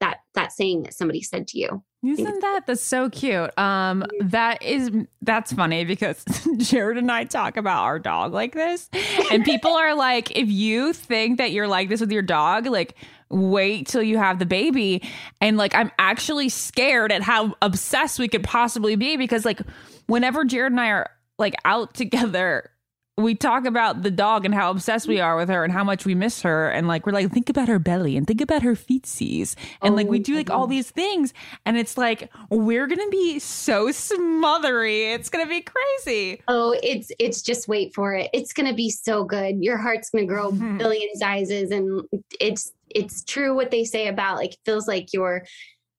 [0.00, 1.82] that that saying that somebody said to you.
[2.02, 3.56] Isn't that that's so cute?
[3.58, 6.24] Um, that is that's funny because
[6.56, 8.88] Jared and I talk about our dog like this,
[9.30, 12.96] and people are like, if you think that you're like this with your dog, like
[13.30, 15.02] wait till you have the baby.
[15.40, 19.60] And like, I'm actually scared at how obsessed we could possibly be because like,
[20.06, 22.70] whenever Jared and I are like out together.
[23.16, 26.06] We talk about the dog and how obsessed we are with her and how much
[26.06, 26.70] we miss her.
[26.70, 29.56] And like, we're like, think about her belly and think about her feetsies.
[29.82, 31.34] And like, we do like all these things.
[31.66, 35.12] And it's like, we're going to be so smothery.
[35.12, 36.40] It's going to be crazy.
[36.48, 38.30] Oh, it's it's just wait for it.
[38.32, 39.62] It's gonna be so good.
[39.62, 40.78] Your heart's gonna grow Mhm.
[40.78, 42.02] billion sizes, and
[42.40, 45.44] it's it's true what they say about like it feels like you're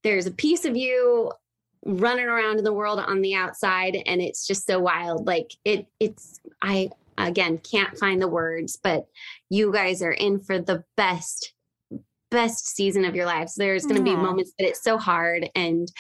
[0.04, 1.32] there's a piece of you
[1.86, 5.26] running around in the world on the outside, and it's just so wild.
[5.28, 9.08] Like it it's I again can't find the words, but
[9.50, 11.54] you guys are in for the best
[12.30, 13.56] best season of your lives.
[13.56, 15.92] There's gonna be moments that it's so hard and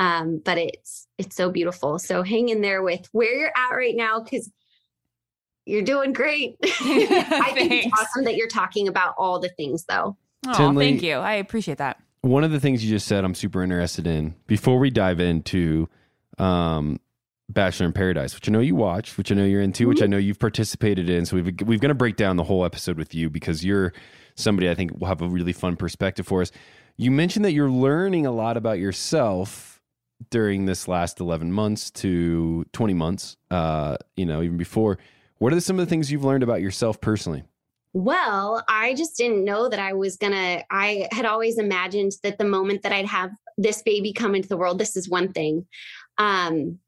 [0.00, 3.94] um but it's it's so beautiful so hang in there with where you're at right
[3.94, 4.50] now because
[5.66, 10.16] you're doing great i think it's awesome that you're talking about all the things though
[10.46, 11.14] Oh, Tenley- thank you.
[11.14, 11.98] I appreciate that.
[12.24, 15.88] One of the things you just said I'm super interested in before we dive into
[16.38, 16.98] um
[17.50, 20.06] Bachelor in Paradise, which I know you watch, which I know you're into, which I
[20.06, 21.26] know you've participated in.
[21.26, 23.92] So we've we've going to break down the whole episode with you because you're
[24.34, 26.50] somebody I think will have a really fun perspective for us.
[26.96, 29.82] You mentioned that you're learning a lot about yourself
[30.30, 34.98] during this last 11 months to 20 months, uh, you know, even before.
[35.38, 37.42] What are some of the things you've learned about yourself personally?
[37.94, 42.44] Well i just didn't know that i was gonna i had always imagined that the
[42.44, 45.64] moment that i'd have this baby come into the world this is one thing.
[46.18, 46.80] Um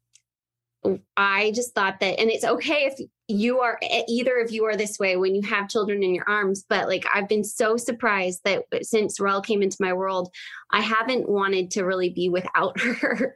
[1.17, 4.99] i just thought that and it's okay if you are either of you are this
[4.99, 8.63] way when you have children in your arms but like i've been so surprised that
[8.81, 10.29] since Rel came into my world
[10.71, 13.35] i haven't wanted to really be without her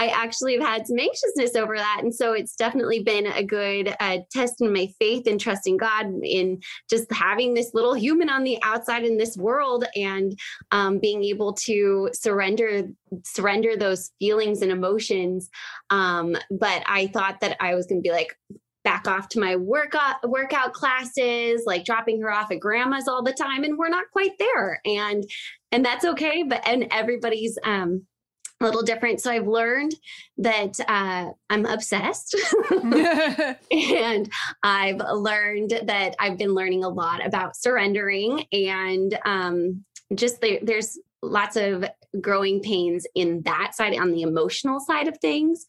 [0.00, 2.00] i actually have had some anxiousness over that.
[2.02, 6.06] And so it's definitely been a good uh, test in my faith and trusting god
[6.24, 10.38] in just having this little human on the outside in this world and
[10.72, 12.88] um, being able to surrender
[13.24, 15.50] surrender those feelings and emotions.
[15.90, 18.36] Um, but i thought that i was going to be like
[18.82, 23.32] back off to my workout workout classes like dropping her off at grandma's all the
[23.32, 24.80] time and we're not quite there.
[24.86, 25.24] And
[25.72, 28.06] and that's okay but and everybody's um
[28.60, 29.94] a little different so i've learned
[30.38, 32.36] that uh, i'm obsessed
[33.70, 34.30] and
[34.62, 40.98] I've learned that I've been learning a lot about surrendering and um, just the, there's
[41.22, 41.84] lots of
[42.20, 45.64] growing pains in that side on the emotional side of things.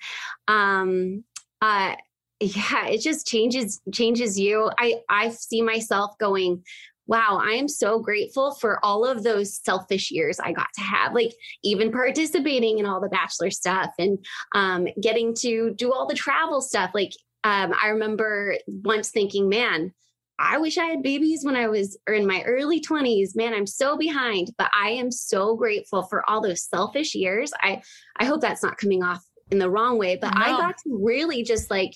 [0.48, 1.24] Um,
[1.62, 1.96] uh,
[2.40, 4.72] yeah, it just changes changes you.
[4.80, 6.64] I I see myself going.
[7.12, 11.14] Wow, I am so grateful for all of those selfish years I got to have,
[11.14, 14.18] like even participating in all the bachelor stuff and
[14.56, 16.92] um, getting to do all the travel stuff.
[16.94, 17.12] Like
[17.44, 19.94] um, I remember once thinking, man,
[20.40, 23.36] I wish I had babies when I was or in my early 20s.
[23.36, 27.52] Man, I'm so behind, but I am so grateful for all those selfish years.
[27.62, 27.82] I
[28.22, 29.22] I hope that's not coming off
[29.52, 31.92] in the wrong way, but I got to really just like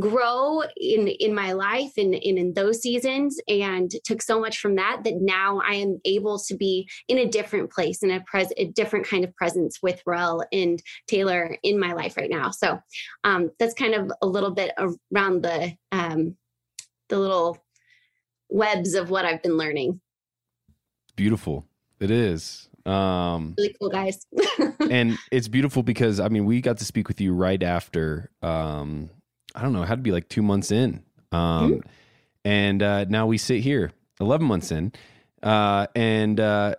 [0.00, 4.74] grow in in my life and, and in those seasons and took so much from
[4.74, 8.52] that that now I am able to be in a different place and a pres
[8.56, 12.50] a different kind of presence with Rel and Taylor in my life right now.
[12.50, 12.80] So
[13.22, 16.36] um, that's kind of a little bit around the um,
[17.08, 17.58] the little
[18.48, 20.00] webs of what I've been learning.
[21.14, 21.64] Beautiful.
[22.00, 22.68] It is.
[22.84, 24.26] Um, Really cool, guys.
[24.90, 29.10] and it's beautiful because I mean we got to speak with you right after um
[29.56, 31.02] I don't know, it had to be like two months in.
[31.32, 31.80] Um
[32.44, 33.90] and uh now we sit here,
[34.20, 34.92] eleven months in.
[35.42, 36.74] Uh and uh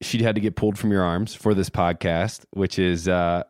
[0.00, 3.44] she had to get pulled from your arms for this podcast, which is uh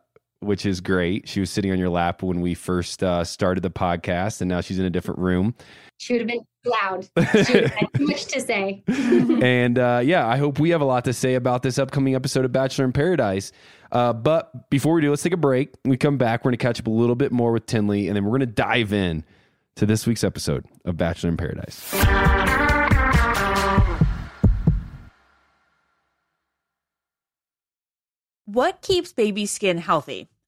[0.45, 1.27] which is great.
[1.27, 4.61] She was sitting on your lap when we first uh, started the podcast, and now
[4.61, 5.55] she's in a different room.
[5.97, 7.07] She would have been loud.
[7.45, 8.83] She would have had too much to say.
[8.87, 12.45] and uh, yeah, I hope we have a lot to say about this upcoming episode
[12.45, 13.51] of Bachelor in Paradise.
[13.91, 15.69] Uh, but before we do, let's take a break.
[15.83, 18.07] When we come back, we're going to catch up a little bit more with Tenley,
[18.07, 19.23] and then we're going to dive in
[19.75, 21.93] to this week's episode of Bachelor in Paradise.
[28.45, 30.29] What keeps baby skin healthy?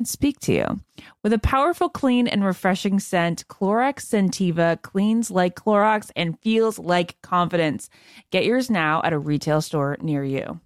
[0.00, 0.80] can speak to you.
[1.22, 7.20] With a powerful, clean, and refreshing scent, Clorox Scentiva cleans like Clorox and feels like
[7.20, 7.90] confidence.
[8.30, 10.58] Get yours now at a retail store near you.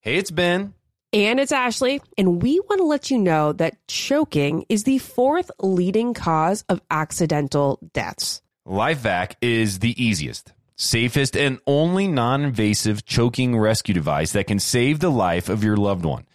[0.00, 0.74] Hey, it's Ben.
[1.10, 5.50] And it's Ashley, and we want to let you know that choking is the fourth
[5.58, 8.42] leading cause of accidental deaths.
[8.66, 15.00] LifeVac is the easiest, safest, and only non invasive choking rescue device that can save
[15.00, 16.27] the life of your loved one.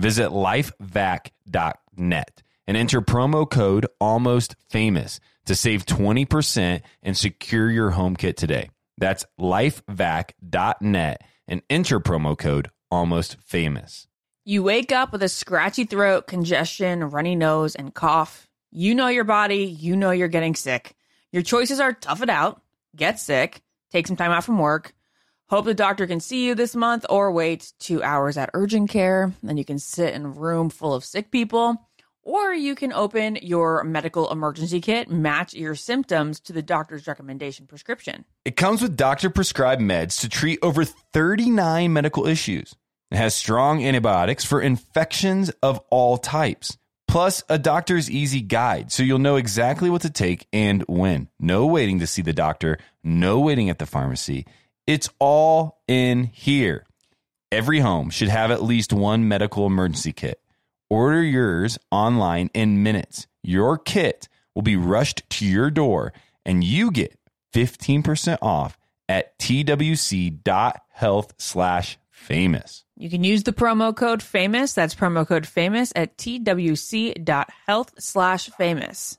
[0.00, 8.16] Visit lifevac.net and enter promo code almost famous to save 20% and secure your home
[8.16, 8.70] kit today.
[8.96, 14.06] That's lifevac.net and enter promo code almost famous.
[14.46, 18.48] You wake up with a scratchy throat, congestion, runny nose, and cough.
[18.70, 20.96] You know your body, you know you're getting sick.
[21.30, 22.62] Your choices are tough it out,
[22.96, 23.60] get sick,
[23.92, 24.94] take some time out from work,
[25.50, 29.32] hope the doctor can see you this month, or wait two hours at urgent care.
[29.42, 31.76] Then you can sit in a room full of sick people.
[32.22, 37.66] Or you can open your medical emergency kit, match your symptoms to the doctor's recommendation
[37.66, 38.24] prescription.
[38.44, 42.74] It comes with doctor prescribed meds to treat over 39 medical issues.
[43.10, 46.76] It has strong antibiotics for infections of all types,
[47.08, 51.28] plus a doctor's easy guide so you'll know exactly what to take and when.
[51.40, 54.46] No waiting to see the doctor, no waiting at the pharmacy.
[54.90, 56.84] It's all in here.
[57.52, 60.40] Every home should have at least one medical emergency kit.
[60.88, 63.28] Order yours online in minutes.
[63.40, 66.12] Your kit will be rushed to your door
[66.44, 67.16] and you get
[67.54, 68.76] 15% off
[69.08, 72.84] at twc.health slash famous.
[72.96, 74.72] You can use the promo code famous.
[74.72, 79.18] That's promo code famous at twc.health slash famous.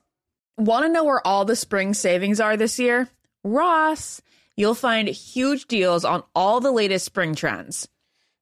[0.58, 3.08] Want to know where all the spring savings are this year?
[3.42, 4.20] Ross.
[4.56, 7.88] You'll find huge deals on all the latest spring trends.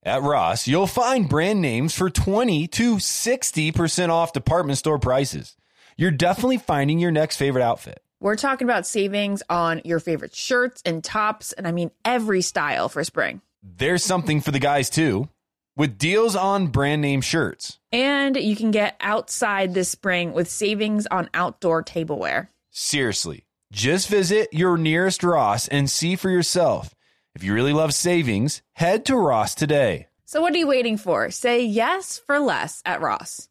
[0.03, 5.57] At Ross, you'll find brand names for 20 to 60% off department store prices.
[5.97, 8.03] You're definitely finding your next favorite outfit.
[8.19, 12.89] We're talking about savings on your favorite shirts and tops, and I mean every style
[12.89, 13.41] for spring.
[13.63, 15.29] There's something for the guys too,
[15.77, 17.79] with deals on brand name shirts.
[17.93, 22.51] And you can get outside this spring with savings on outdoor tableware.
[22.71, 26.95] Seriously, just visit your nearest Ross and see for yourself.
[27.35, 30.09] If you really love savings, head to Ross today.
[30.27, 31.31] So, what are you waiting for?
[31.31, 33.49] Say yes for less at Ross.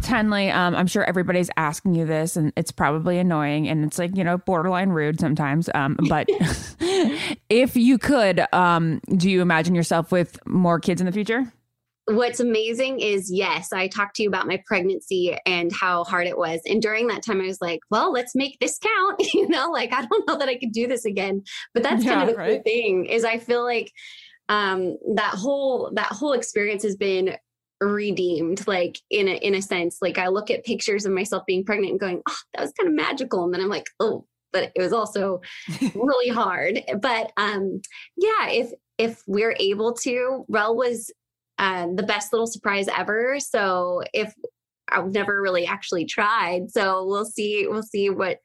[0.00, 4.16] Tenley, um, I'm sure everybody's asking you this, and it's probably annoying, and it's like
[4.16, 5.68] you know borderline rude sometimes.
[5.74, 6.26] Um, but
[7.48, 11.52] if you could, um, do you imagine yourself with more kids in the future?
[12.06, 16.36] What's amazing is yes, I talked to you about my pregnancy and how hard it
[16.38, 16.60] was.
[16.66, 19.22] And during that time, I was like, well, let's make this count.
[19.34, 21.42] you know, like I don't know that I could do this again.
[21.74, 23.92] But that's Yeah, kind of the cool thing is I feel like
[24.48, 27.36] um that whole that whole experience has been
[27.80, 31.64] redeemed like in a in a sense like i look at pictures of myself being
[31.64, 34.70] pregnant and going oh that was kind of magical and then i'm like oh but
[34.74, 35.40] it was also
[35.94, 37.80] really hard but um
[38.18, 41.10] yeah if if we're able to rel was
[41.60, 44.34] um, the best little surprise ever so if
[44.90, 48.38] i've never really actually tried so we'll see we'll see what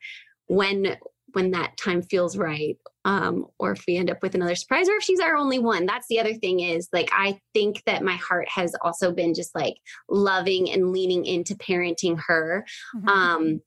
[0.48, 0.96] when
[1.34, 4.96] when that time feels right um, or if we end up with another surprise, or
[4.96, 5.86] if she's our only one.
[5.86, 9.54] That's the other thing is like, I think that my heart has also been just
[9.54, 9.76] like
[10.10, 12.66] loving and leaning into parenting her.
[12.96, 13.08] Mm-hmm.
[13.08, 13.62] Um,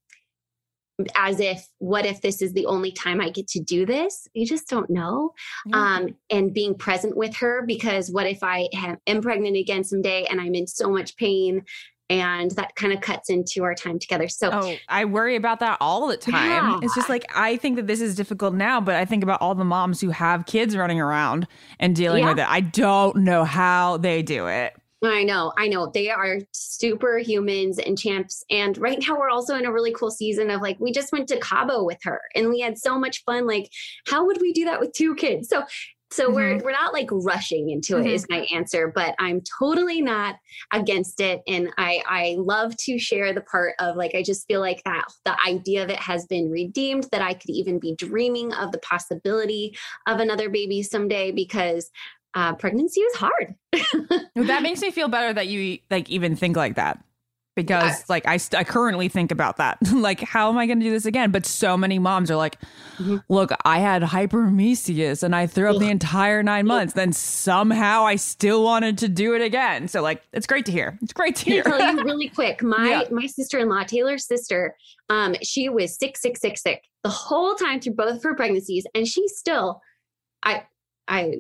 [1.17, 4.27] as if, what if this is the only time I get to do this?
[4.35, 5.33] You just don't know.
[5.73, 8.69] Um, and being present with her because what if I
[9.07, 11.63] am pregnant again someday and I'm in so much pain?
[12.11, 14.29] And that kind of cuts into our time together.
[14.29, 16.49] So, Oh, I worry about that all the time.
[16.51, 16.81] Yeah.
[16.83, 19.55] It's just like I think that this is difficult now, but I think about all
[19.55, 21.47] the moms who have kids running around
[21.79, 22.31] and dealing Yeah.
[22.31, 22.47] with it.
[22.49, 24.75] I don't know how they do it.
[25.03, 25.91] I know, I know.
[25.93, 28.43] They are superhumans and champs.
[28.51, 31.29] And right now we're also in a really cool season of like we just went
[31.29, 33.47] to Cabo with her and we had so much fun.
[33.47, 33.71] Like,
[34.09, 35.49] how would we do that with two kids?
[35.49, 35.65] So
[36.11, 36.65] so we're mm-hmm.
[36.65, 38.41] we're not like rushing into it is mm-hmm.
[38.41, 40.37] my answer, but I'm totally not
[40.73, 41.43] against it.
[41.47, 45.05] And I I love to share the part of like I just feel like that
[45.27, 48.79] the idea of it has been redeemed, that I could even be dreaming of the
[48.79, 49.77] possibility
[50.07, 51.91] of another baby someday because
[52.35, 53.55] uh, pregnancy is hard.
[54.37, 57.03] That makes me feel better that you like even think like that.
[57.57, 59.79] Because like I, st- I currently think about that.
[59.93, 61.33] like, how am I going to do this again?
[61.33, 62.57] But so many moms are like,
[62.99, 63.25] Mhm.
[63.29, 66.95] look, I had hyperemesis and I threw up the entire nine months.
[66.95, 69.89] Then somehow I still wanted to do it again.
[69.89, 70.97] So like, it's great to hear.
[71.03, 71.65] It's great to hear.
[71.65, 72.63] tell you really quick?
[72.63, 73.03] My Yeah.
[73.11, 74.77] my sister in law, Taylor's sister,
[75.09, 78.87] um, she was sick, sick, sick, sick the whole time through both of her pregnancies,
[78.95, 79.81] and she still,
[80.45, 80.65] I,
[81.09, 81.35] I,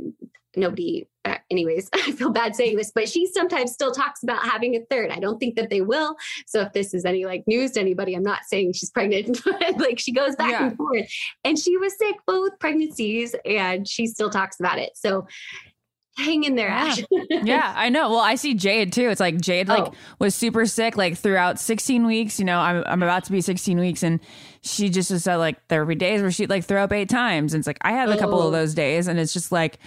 [0.57, 1.07] nobody.
[1.25, 4.81] Uh, anyways, I feel bad saying this, but she sometimes still talks about having a
[4.91, 5.11] third.
[5.11, 6.17] I don't think that they will.
[6.47, 9.79] So if this is any like news to anybody, I'm not saying she's pregnant, but
[9.79, 10.69] like she goes back Yeah.
[10.69, 11.07] and forth,
[11.45, 14.91] and she was sick both pregnancies, and she still talks about it.
[14.95, 15.27] So
[16.17, 16.97] hang in there, Yeah.
[17.45, 18.11] Yeah, I know.
[18.11, 19.09] Well, I see Jade too.
[19.09, 19.93] It's like Jade like Oh.
[20.19, 22.39] was super sick like throughout 16 weeks.
[22.41, 24.19] You know, I'm I'm about to be 16 weeks, and
[24.63, 27.09] she just was said like there would be days where she'd like throw up eight
[27.09, 28.47] times, and it's like I had a couple Oh.
[28.47, 29.79] of those days, and it's just like.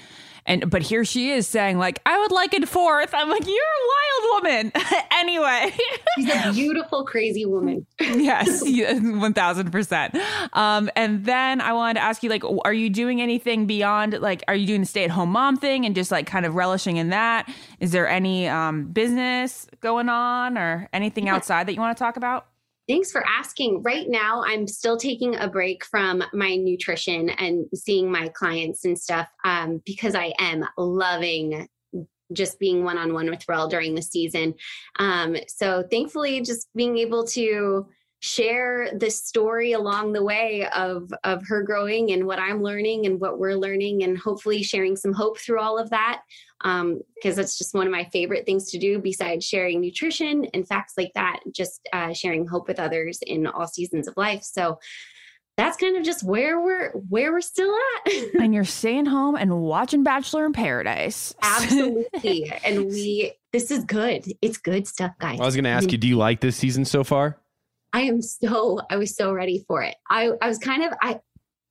[0.43, 3.13] And but here she is saying like I would like it fourth.
[3.13, 3.87] I'm like you're a
[4.33, 4.71] wild woman.
[5.11, 5.71] anyway,
[6.17, 7.85] She's a beautiful, crazy woman.
[8.01, 10.17] yes, one thousand percent.
[10.53, 14.43] Um, and then I wanted to ask you like, are you doing anything beyond like,
[14.47, 16.97] are you doing the stay at home mom thing and just like kind of relishing
[16.97, 17.47] in that?
[17.79, 22.17] Is there any um business going on or anything outside that you want to talk
[22.17, 22.47] about?
[22.91, 23.83] Thanks for asking.
[23.83, 28.99] Right now, I'm still taking a break from my nutrition and seeing my clients and
[28.99, 31.69] stuff um, because I am loving
[32.33, 34.55] just being one on one with Rel during the season.
[34.99, 37.87] Um, so, thankfully, just being able to
[38.21, 43.19] share the story along the way of of her growing and what I'm learning and
[43.19, 46.21] what we're learning and hopefully sharing some hope through all of that
[46.63, 50.67] um because that's just one of my favorite things to do besides sharing nutrition and
[50.67, 54.43] facts like that just uh, sharing hope with others in all seasons of life.
[54.43, 54.79] So
[55.57, 57.73] that's kind of just where we're where we're still
[58.05, 58.13] at.
[58.41, 61.35] And you're staying home and watching Bachelor in Paradise.
[61.41, 62.51] absolutely.
[62.63, 64.25] And we this is good.
[64.41, 65.39] It's good stuff guys.
[65.39, 67.40] I was going to ask you, do you like this season so far?
[67.93, 69.95] I am so I was so ready for it.
[70.09, 71.19] I I was kind of I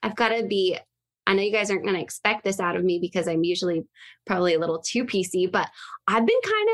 [0.02, 0.78] I've got to be
[1.26, 3.84] I know you guys aren't going to expect this out of me because I'm usually
[4.26, 5.68] probably a little too PC, but
[6.08, 6.68] I've been kind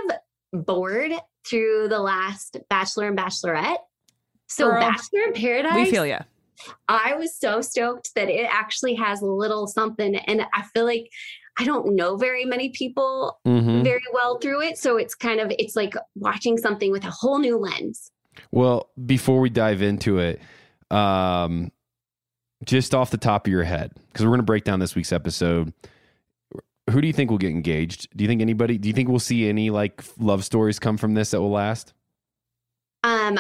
[0.55, 1.13] of bored
[1.47, 3.79] through the last Bachelor and Bachelorette.
[4.47, 6.19] So Girl, Bachelor in Paradise, we feel you.
[6.89, 11.11] I was so stoked that it actually has a little something and I feel like
[11.59, 13.83] I don't know very many people Mm-hmm.
[13.83, 17.39] very well through it, so it's kind of it's like watching something with a whole
[17.39, 18.11] new lens.
[18.51, 20.41] Well, before we dive into it,
[20.91, 21.73] um,
[22.65, 25.13] just off the top of your head, because we're going to break down this week's
[25.13, 25.73] episode.
[26.91, 28.09] Who do you think will get engaged?
[28.17, 28.79] Do you think anybody?
[28.79, 31.93] Do you think we'll see any like love stories come from this that will last?
[33.03, 33.39] Um,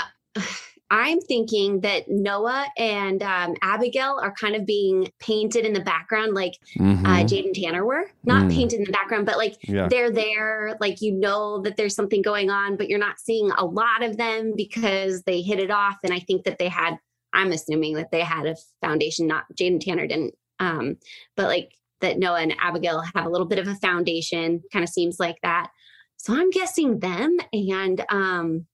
[0.90, 6.34] I'm thinking that Noah and um, Abigail are kind of being painted in the background,
[6.34, 7.04] like Mhm.
[7.04, 8.10] uh, Jade and Tanner were.
[8.24, 8.52] Not Mm.
[8.54, 9.88] painted in the background, but like yeah.
[9.88, 10.76] they're there.
[10.80, 14.16] Like you know that there's something going on, but you're not seeing a lot of
[14.16, 15.96] them because they hit it off.
[16.04, 16.98] And I think that they had.
[17.32, 19.26] I'm assuming that they had a foundation.
[19.26, 20.34] Not Jade and Tanner didn't.
[20.60, 20.96] Um,
[21.36, 24.62] but like that Noah and Abigail have a little bit of a foundation.
[24.72, 25.68] Kind of seems like that.
[26.16, 27.36] So I'm guessing them.
[27.52, 28.66] And um,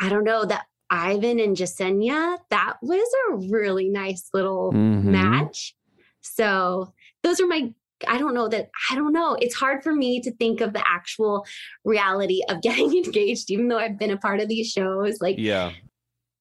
[0.00, 5.04] I don't know that Ivan and Jessenia, that was a really nice little Mhm.
[5.04, 5.74] match.
[6.20, 6.92] So
[7.22, 7.72] those are my
[8.08, 9.34] I don't know that I don't know.
[9.40, 11.46] It's hard for me to think of the actual
[11.84, 15.20] reality of getting engaged, even though I've been a part of these shows.
[15.20, 15.72] Like Yeah.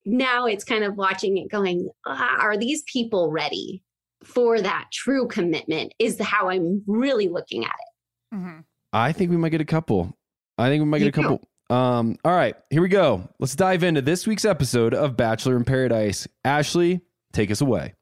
[0.06, 3.82] now it's kind of watching it going, ah, are these people ready
[4.24, 5.94] for that true commitment?
[6.00, 8.36] Is how I'm really looking at it.
[8.36, 8.60] Mm-hmm.
[8.92, 10.18] I think we might get a couple.
[10.58, 11.48] I think we might get Me a couple.
[11.74, 13.28] Um, all right, here we go.
[13.40, 16.28] Let's dive into this week's episode of Bachelor in Paradise.
[16.46, 17.02] Ashley,
[17.32, 17.96] take us away.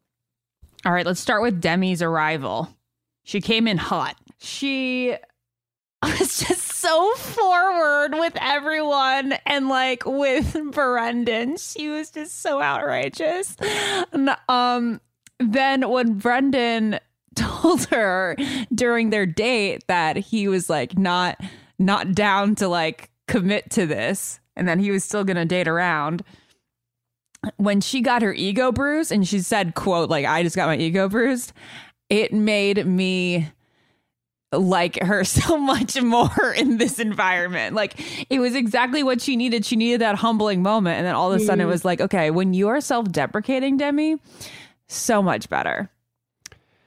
[0.85, 2.67] All right, let's start with Demi's arrival.
[3.23, 4.17] She came in hot.
[4.39, 5.15] She
[6.03, 11.55] was just so forward with everyone and like with Brendan.
[11.55, 13.55] She was just so outrageous.
[14.11, 14.99] And, um
[15.39, 16.99] then when Brendan
[17.35, 18.35] told her
[18.75, 21.39] during their date that he was like not
[21.79, 25.67] not down to like commit to this and then he was still going to date
[25.67, 26.23] around
[27.57, 30.77] when she got her ego bruised and she said quote like i just got my
[30.77, 31.53] ego bruised
[32.09, 33.49] it made me
[34.51, 37.75] like her so much more in this environment.
[37.75, 39.65] Like it was exactly what she needed.
[39.65, 40.97] She needed that humbling moment.
[40.97, 44.17] And then all of a sudden it was like okay when you are self-deprecating demi
[44.87, 45.89] so much better.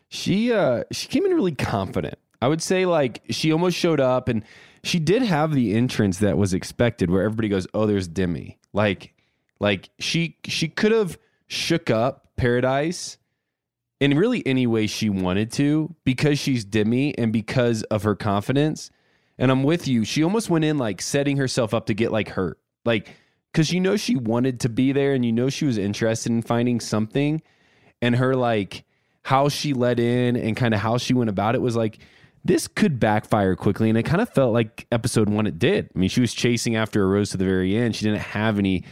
[0.09, 2.19] She uh she came in really confident.
[2.43, 4.45] I would say like she almost showed up and
[4.85, 9.15] she did have the entrance that was expected where everybody goes, "Oh, there's Demi." Like
[9.59, 13.19] like she she could have shook up Paradise
[14.01, 18.91] in really any way she wanted to because she's Demi and because of her confidence.
[19.39, 20.05] And I'm with you.
[20.05, 22.59] She almost went in like setting herself up to get like hurt.
[22.85, 23.09] Like
[23.55, 26.43] cuz you know she wanted to be there and you know she was interested in
[26.43, 27.41] finding something
[28.03, 28.85] and her like
[29.23, 31.99] how she let in and kind of how she went about it was like
[32.45, 35.91] this could backfire quickly and it kind of felt like episode one it did.
[35.95, 37.97] I mean she was chasing after a rose to the very end.
[37.97, 38.85] She didn't have any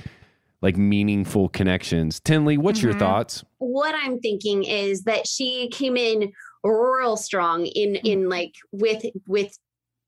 [0.62, 2.20] like meaningful connections.
[2.20, 2.98] Tenley what's your Mhm.
[2.98, 3.44] thoughts?
[3.58, 6.32] What I'm thinking is that she came in
[6.64, 9.58] real strong in in like with with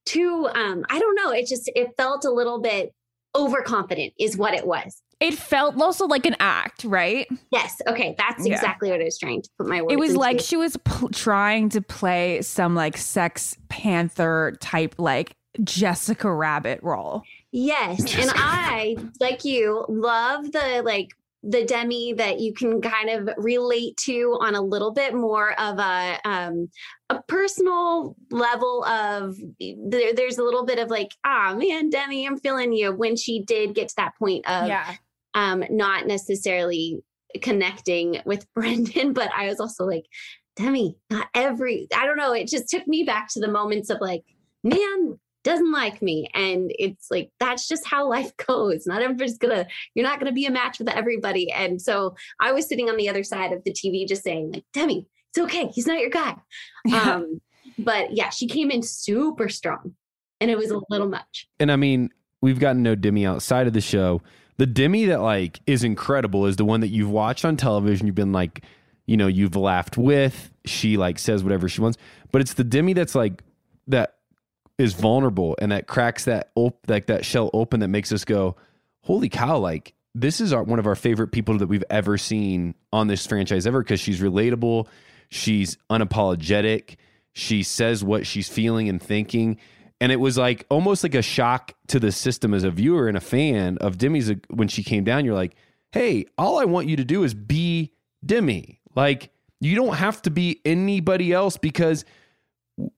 [0.06, 2.94] two um I don't know, it just it felt a little bit
[3.34, 5.02] overconfident is what it was.
[5.20, 8.54] It felt also like an act right Yes, okay, that's Yeah.
[8.54, 10.20] exactly what I was trying to put my words it was into.
[10.20, 16.80] like she was pl- trying to play some like sex panther type like jessica rabbit
[16.82, 17.22] role
[17.56, 18.00] Yes.
[18.16, 21.10] And I, like you, love the like
[21.44, 25.78] the demi that you can kind of relate to on a little bit more of
[25.78, 26.68] a um
[27.10, 32.38] a personal level of there, there's a little bit of like ah man demi i'm
[32.38, 34.94] feeling you when she did get to that point of yeah
[35.34, 37.02] um not necessarily
[37.42, 40.04] connecting with brendan but i was also like
[40.56, 43.98] demi not every i don't know it just took me back to the moments of
[44.00, 44.22] like
[44.62, 48.86] man doesn't like me and it's like that's just how life goes.
[48.86, 52.66] Not everybody's gonna you're not gonna be a match with everybody and so i was
[52.66, 55.86] sitting on the other side of the tv just saying like demi it's okay he's
[55.86, 56.34] not your guy.
[56.86, 57.14] Yeah.
[57.14, 57.40] um
[57.78, 59.94] but yeah she came in super strong
[60.40, 61.48] and it was a little much.
[61.60, 62.10] And i mean
[62.40, 64.22] we've gotten to know demi outside of the show
[64.56, 68.14] the demi that like is incredible is the one that you've watched on television you've
[68.14, 68.64] been like
[69.06, 71.98] you know you've laughed with she like says whatever she wants
[72.32, 73.42] but it's the demi that's like
[73.86, 74.16] that
[74.78, 78.56] is vulnerable and that cracks that op- like that shell open that makes us go
[79.02, 82.74] holy cow like this is our, one of our favorite people that we've ever seen
[82.92, 84.86] on this franchise ever because she's relatable
[85.28, 86.96] she's unapologetic
[87.32, 89.58] she says what she's feeling and thinking
[90.00, 93.16] and it was like almost like a shock to the system as a viewer and
[93.16, 95.54] a fan of Demi's when she came down you're like
[95.92, 97.92] hey all I want you to do is be
[98.24, 99.30] Demi like
[99.60, 102.04] you don't have to be anybody else because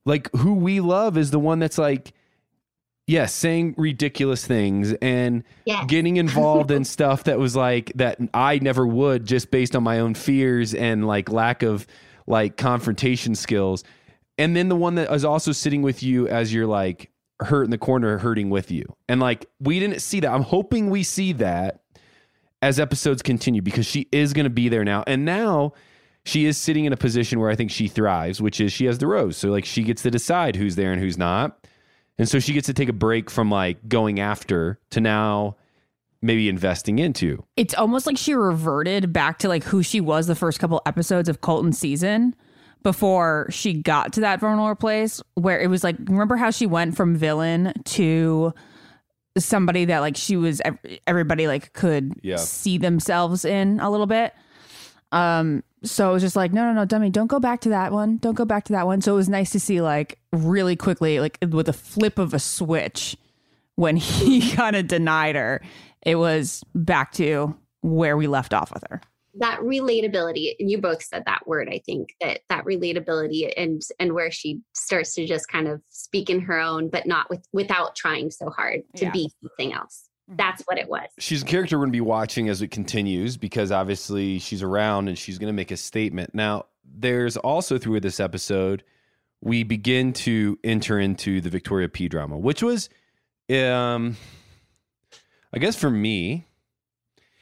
[0.05, 2.13] like who we love is the one that's like
[3.07, 8.59] yes saying ridiculous things and yeah getting involved in stuff that was like that I
[8.59, 11.87] never would just based on my own fears and like lack of
[12.27, 13.85] like confrontation skills.
[14.39, 17.11] And then the one that is also sitting with you as you're like
[17.41, 18.85] hurt in the corner, hurting with you.
[19.09, 20.33] And like we didn't see that.
[20.33, 21.81] I'm hoping we see that
[22.63, 25.05] as episodes continue because she is going to be there now.
[25.07, 25.73] And now
[26.25, 28.99] she is sitting in a position where I think she thrives, which is she has
[28.99, 29.37] the rose.
[29.37, 31.67] So like she gets to decide who's there and who's not.
[32.19, 35.57] And so she gets to take a break from like going after to now
[36.23, 37.45] maybe investing into.
[37.57, 41.29] it's almost like she reverted back to like who she was the first couple episodes
[41.29, 42.35] of Colton season
[42.87, 46.97] before she got to that vulnerable place where it was like remember how she went
[46.97, 48.55] from villain to
[49.37, 50.63] somebody that like she was
[51.05, 52.37] everybody like could Yeah.
[52.37, 54.33] see themselves in a little bit
[55.11, 57.93] Um, so it was just like, no, no, no, dummy, don't go back to that
[57.93, 58.17] one.
[58.19, 59.01] Don't go back to that one.
[59.01, 62.41] So it was nice to see, like, really quickly, like with a flip of a
[62.41, 63.17] switch,
[63.77, 65.63] when he kind of denied her,
[66.03, 69.01] it was back to where we left off with her.
[69.39, 74.13] That relatability and you both said that word i think that that relatability and and
[74.13, 77.95] where she starts to just kind of speak in her own but not with without
[77.97, 79.11] trying so hard to Yeah.
[79.13, 82.49] be something else that's what it was she's a character we're going to be watching
[82.49, 86.35] as it continues because obviously she's around and she's going to make a statement.
[86.35, 88.83] Now, there's also through this episode,
[89.41, 92.89] we begin to enter into the Victoria P drama, which was,
[93.51, 94.17] um,
[95.53, 96.46] I guess for me,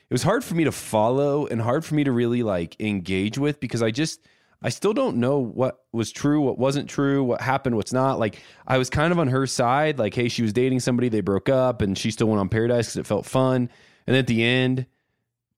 [0.09, 3.39] it was hard for me to follow and hard for me to really like engage
[3.39, 4.21] with because I just,
[4.63, 8.19] I still don't know what was true, what wasn't true, what happened, what's not.
[8.19, 11.21] Like I was kind of on her side, like, hey, she was dating somebody, they
[11.21, 13.69] broke up, and she still went on Paradise because it felt fun.
[14.07, 14.87] And at the end,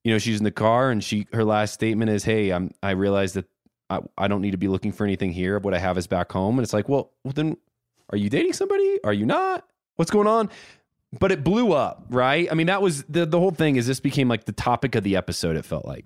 [0.03, 2.91] you know, she's in the car, and she her last statement is, "Hey, I'm I
[2.91, 3.45] realize that
[3.89, 5.59] I, I don't need to be looking for anything here.
[5.59, 7.57] What I have is back home." And it's like, well, well, then,
[8.09, 8.99] are you dating somebody?
[9.03, 9.65] Are you not?
[9.97, 10.49] What's going on?
[11.19, 12.47] But it blew up, right?
[12.51, 13.75] I mean, that was the the whole thing.
[13.77, 15.55] Is this became like the topic of the episode?
[15.55, 16.05] It felt like.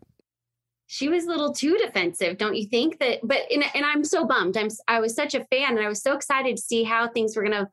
[0.88, 4.26] she was a little too defensive don't you think that but and, and i'm so
[4.26, 7.08] bummed i'm I was such a fan and i was so excited to see how
[7.08, 7.70] things were to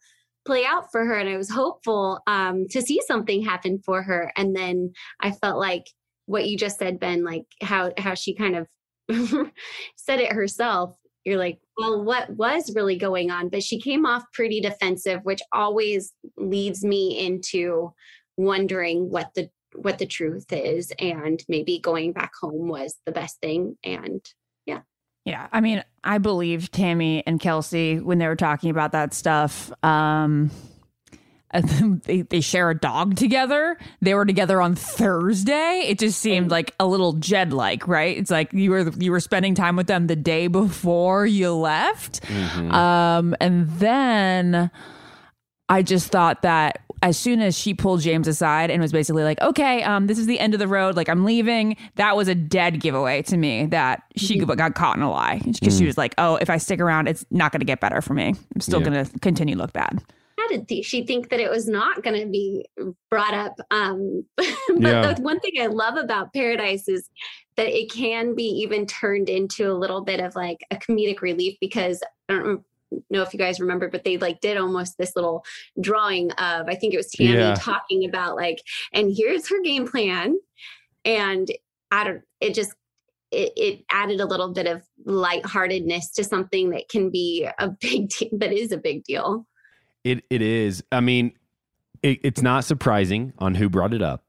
[0.47, 4.33] play out for her and i was hopeful um to see something happen for her
[4.37, 5.87] and then i felt like
[6.27, 8.67] what you just said ben like how how she kind of
[9.97, 14.25] said it herself you're like well what was really going on but she came off
[14.33, 17.93] pretty defensive which always leads me into
[18.37, 23.41] wondering what the what the truth is and maybe going back home was the best
[23.41, 24.25] thing and
[24.67, 24.81] Yeah,
[25.25, 25.49] Yeah.
[25.53, 29.71] I mean, I believe Tammy and Kelsey when they were talking about that stuff.
[29.85, 30.51] Um,
[32.05, 33.79] they they share a dog together.
[34.03, 35.85] They were together on Thursday.
[35.87, 38.17] It just seemed like a little Jed like, right?
[38.19, 42.21] It's like you were you were spending time with them the day before you left.
[42.31, 44.71] Um, and then
[45.69, 49.41] I just thought that as soon as she pulled James aside and was basically like,
[49.41, 50.97] "Okay, um, this is the end of the road.
[50.97, 55.03] Like, I'm leaving," that was a dead giveaway to me that she got caught in
[55.03, 57.67] a lie because she was like, "Oh, if I stick around, it's not going to
[57.67, 58.35] get better for me.
[58.55, 58.89] I'm still Yeah.
[58.91, 60.03] going to continue to look bad."
[60.39, 62.65] How did th- she think that it was not going to be
[63.11, 64.47] brought up um but
[64.79, 65.13] Yeah.
[65.15, 67.09] the one thing i love about paradise is
[67.57, 71.57] that it can be even turned into a little bit of like a comedic relief
[71.61, 72.63] because i don't
[73.11, 75.45] know if you guys remember but they like did almost this little
[75.81, 77.55] drawing of i think it was tammy Yeah.
[77.55, 78.59] talking about like
[78.93, 80.37] and here's her game plan
[81.05, 81.51] and
[81.91, 82.73] i don't it just
[83.31, 88.09] it, it added a little bit of lightheartedness to something that can be a big
[88.09, 89.47] deal that is a big deal
[90.09, 90.83] It it is.
[90.91, 91.33] I mean,
[92.03, 94.25] it, it's not surprising on who brought it up,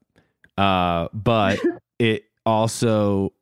[0.58, 1.58] uh, but
[1.98, 3.32] it also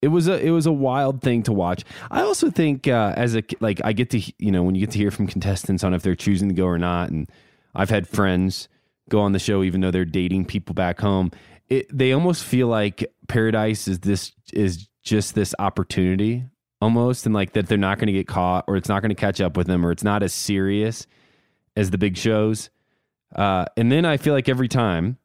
[0.00, 1.84] it was a it was a wild thing to watch.
[2.10, 4.92] I also think uh, as a like I get to you know when you get
[4.92, 7.30] to hear from contestants on if they're choosing to go or not, and
[7.74, 8.68] I've had friends
[9.10, 11.30] go on the show even though they're dating people back home.
[11.68, 16.44] It, they almost feel like paradise is this is just this opportunity
[16.80, 19.14] almost and like that they're not going to get caught or it's not going to
[19.14, 21.06] catch up with them or it's not as serious
[21.76, 22.70] as the big shows.
[23.34, 25.18] Uh, and then I feel like every time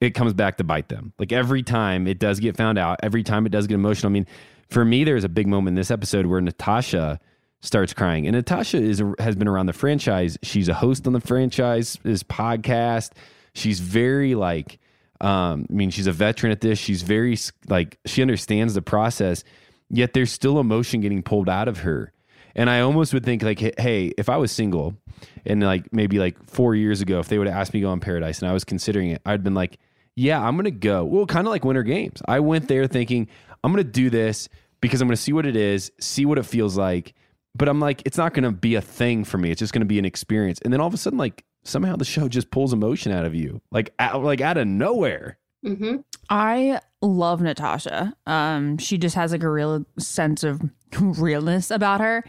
[0.00, 1.12] it comes back to bite them.
[1.18, 4.10] Like every time it does get found out, every time it does get emotional.
[4.10, 4.26] I mean,
[4.70, 7.18] for me, there's a big moment in this episode where Natasha
[7.60, 8.26] starts crying.
[8.26, 10.38] And Natasha is has been around the franchise.
[10.42, 13.12] She's a host on the franchise, this podcast.
[13.54, 14.78] She's very like,
[15.20, 16.78] um, I mean, she's a veteran at this.
[16.78, 17.36] She's very
[17.68, 19.42] like she understands the process.
[19.90, 22.12] Yet there's still emotion getting pulled out of her.
[22.54, 24.96] And I almost would think like, hey, if I was single
[25.46, 27.90] and like maybe like four years ago, if they would have asked me to go
[27.90, 29.78] on Paradise and I was considering it, I'd been like,
[30.16, 31.04] yeah, I'm gonna go.
[31.04, 32.20] Well, kind of like Winter Games.
[32.26, 33.28] I went there thinking
[33.62, 34.48] I'm gonna do this
[34.80, 37.14] because I'm gonna see what it is, see what it feels like.
[37.54, 39.50] But I'm like, it's not gonna be a thing for me.
[39.50, 40.60] It's just gonna be an experience.
[40.62, 43.34] And then all of a sudden, like somehow the show just pulls emotion out of
[43.34, 45.38] you, like out, like out of nowhere.
[45.64, 45.96] hmm
[46.30, 48.12] I love Natasha.
[48.26, 50.60] Um, she just has like a real sense of
[51.00, 52.24] realness about her.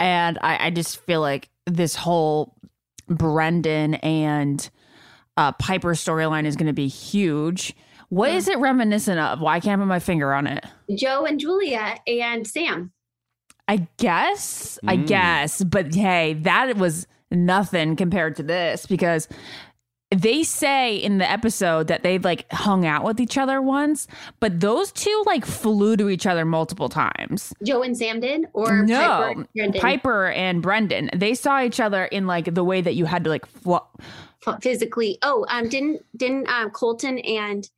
[0.00, 2.56] And I, I just feel like this whole
[3.08, 4.68] Brendan and
[5.36, 7.74] uh, Piper storyline is going to be huge.
[8.08, 9.40] What is it reminiscent of?
[9.40, 10.64] Why can't I put my finger on it?
[10.94, 12.92] Joe and Julia and Sam.
[13.68, 15.06] I guess, I Mm.
[15.08, 19.28] guess, but hey, that was nothing compared to this because
[20.12, 24.06] they say in the episode that they've like hung out with each other once,
[24.38, 27.52] but those two like flew to each other multiple times.
[27.64, 29.80] Joe and Sam did, or no, Piper and Brendan?
[29.80, 33.30] Piper and Brendan, they saw each other in like the way that you had to
[33.30, 33.78] like fl-
[34.60, 35.18] physically.
[35.22, 37.68] Oh, um, didn't didn't um Colton and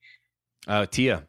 [0.67, 1.25] Uh, Tia,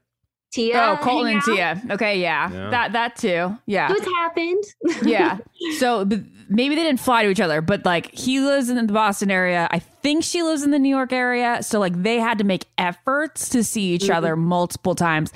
[0.51, 0.81] Tia.
[0.81, 1.45] oh, Colton and out?
[1.45, 1.81] Tia.
[1.91, 2.51] Okay, yeah.
[2.51, 2.69] Yeah.
[2.71, 3.57] That that too.
[3.65, 3.89] Yeah.
[3.89, 4.63] What's happened?
[5.03, 5.37] yeah.
[5.77, 6.19] So but
[6.49, 9.67] maybe they didn't fly to each other, but like he lives in the Boston area.
[9.71, 11.61] I think she lives in the New York area.
[11.61, 15.31] So like they had to make efforts to see each other multiple times.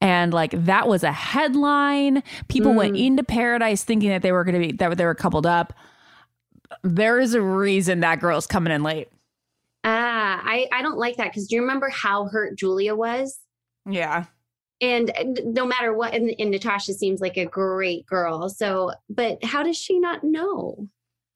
[0.00, 2.22] And like that was a headline.
[2.48, 5.46] People went into paradise thinking that they were going to be that they were coupled
[5.46, 5.72] up.
[6.82, 9.08] There is a reason that girl's coming in late.
[9.84, 13.40] Ah, I, I don't like that because do you remember how hurt Julia was?
[13.84, 14.26] Yeah.
[14.82, 18.48] And no matter what, and, and Natasha seems like a great girl.
[18.48, 20.88] So, but how does she not know?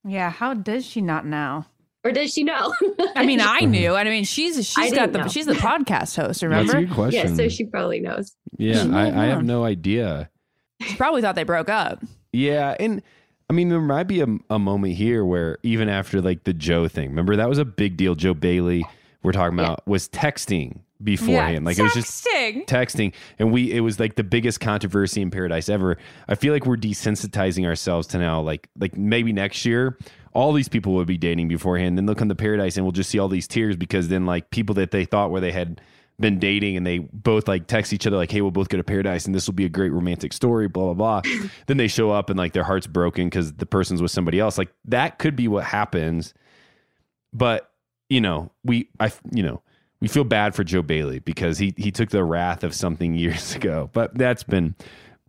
[0.05, 1.65] Yeah, how does she not know?
[2.05, 2.73] Or does she know?
[3.17, 3.95] I mean, I knew.
[3.95, 5.29] I mean, she's she's got the know.
[5.29, 6.81] she's the podcast host, That's a remember?
[6.85, 7.31] good question.
[7.31, 8.35] yeah, so she probably knows.
[8.59, 10.29] yeah, I, might I have no idea.
[10.83, 12.05] She probably thought they broke up.
[12.33, 13.01] Yeah, and
[13.49, 16.87] I mean there might be a, a moment here where even after like the Joe
[16.89, 18.15] thing, remember that was a big deal.
[18.15, 18.85] Joe Bailey,
[19.23, 21.65] we're talking about, was texting beforehand.
[21.65, 22.67] like it was just texting.
[22.67, 23.13] texting.
[23.39, 25.99] And we it was like the biggest controversy in paradise ever.
[26.29, 29.99] I feel like we're desensitizing ourselves to now like like maybe next year
[30.33, 31.97] all these people would be dating beforehand.
[31.97, 34.51] Then they'll come to paradise and we'll just see all these tears because then like
[34.51, 35.81] people that they thought where they had
[36.19, 38.85] been dating and they both like text each other like hey we'll both go to
[38.85, 41.33] paradise and this will be a great romantic story blah blah blah.
[41.67, 44.57] Then they show up and like their heart's broken because the person's with somebody else.
[44.57, 46.33] Like that could be what happens.
[47.33, 47.71] But
[48.09, 49.63] you know we i you know
[50.01, 53.55] we feel bad for Joe Bailey because he he took the wrath of something years
[53.55, 54.75] ago, but that's been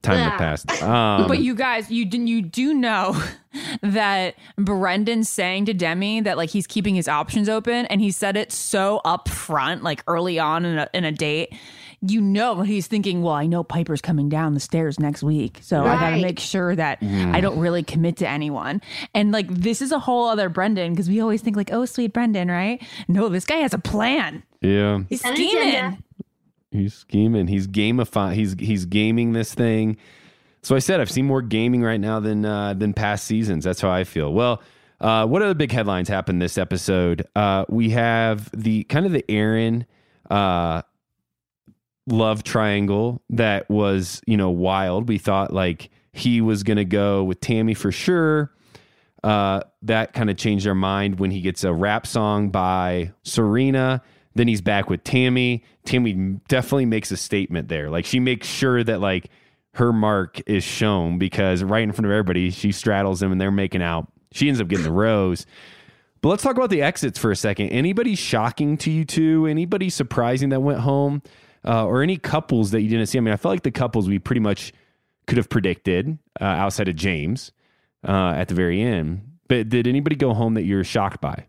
[0.03, 0.31] time Yeah.
[0.31, 0.71] to past.
[0.81, 3.21] Um, But you guys, you didn't you do know
[3.81, 8.37] that Brendan's saying to Demi that like he's keeping his options open and he said
[8.37, 11.53] it so upfront, like early on in a in a date.
[12.01, 15.59] You know he's thinking, well, I know Piper's coming down the stairs next week.
[15.63, 17.33] So I gotta make sure that Mm.
[17.33, 18.81] I don't really commit to anyone.
[19.15, 22.13] And like this is a whole other Brendan, because we always think like, oh sweet
[22.13, 22.81] Brendan, right?
[23.07, 24.43] No, this guy has a plan.
[24.61, 26.03] yeah, He's scheming.
[26.71, 27.47] he's scheming.
[27.47, 28.33] He's gamifying.
[28.33, 29.97] He's he's gaming this thing.
[30.61, 33.63] So I said I've seen more gaming right now than uh, than past seasons.
[33.63, 34.31] That's how I feel.
[34.33, 34.61] Well,
[35.01, 37.25] uh, what other big headlines happened this episode?
[37.35, 39.85] Uh, we have the kind of the Aaron
[40.29, 40.81] uh,
[42.07, 45.07] love triangle that was you know wild.
[45.07, 48.51] We thought like he was gonna go with Tammy for sure.
[49.23, 54.01] Uh, that kind of changed our mind when he gets a rap song by Serena.
[54.35, 55.63] Then he's back with Tammy.
[55.85, 56.13] Tammy
[56.47, 57.89] definitely makes a statement there.
[57.89, 59.29] Like she makes sure that like
[59.73, 63.51] her mark is shown because right in front of everybody, she straddles him and they're
[63.51, 64.11] making out.
[64.31, 65.45] She ends up getting the rose.
[66.21, 67.69] But let's talk about the exits for a second.
[67.69, 69.45] Anybody shocking to you two?
[69.45, 71.21] Anybody surprising that went home?
[71.67, 73.17] Uh, or any couples that you didn't see?
[73.17, 74.71] I mean, I felt like the couples we pretty much
[75.27, 77.51] could have predicted uh, outside of James
[78.07, 79.21] uh, at the very end.
[79.49, 81.45] But did anybody go home that you're shocked by?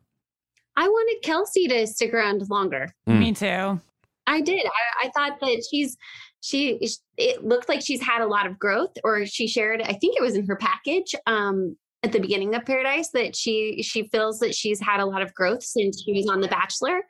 [0.77, 2.89] I wanted Kelsey to stick around longer.
[3.09, 3.19] Mm.
[3.19, 3.81] Me too.
[4.27, 4.65] I did.
[4.67, 5.97] I, I thought that she's
[6.41, 6.79] she
[7.17, 10.23] it looked like she's had a lot of growth or she shared I think it
[10.23, 14.55] was in her package um at the beginning of Paradise that she she feels that
[14.55, 17.01] she's had a lot of growth since she was on The Bachelor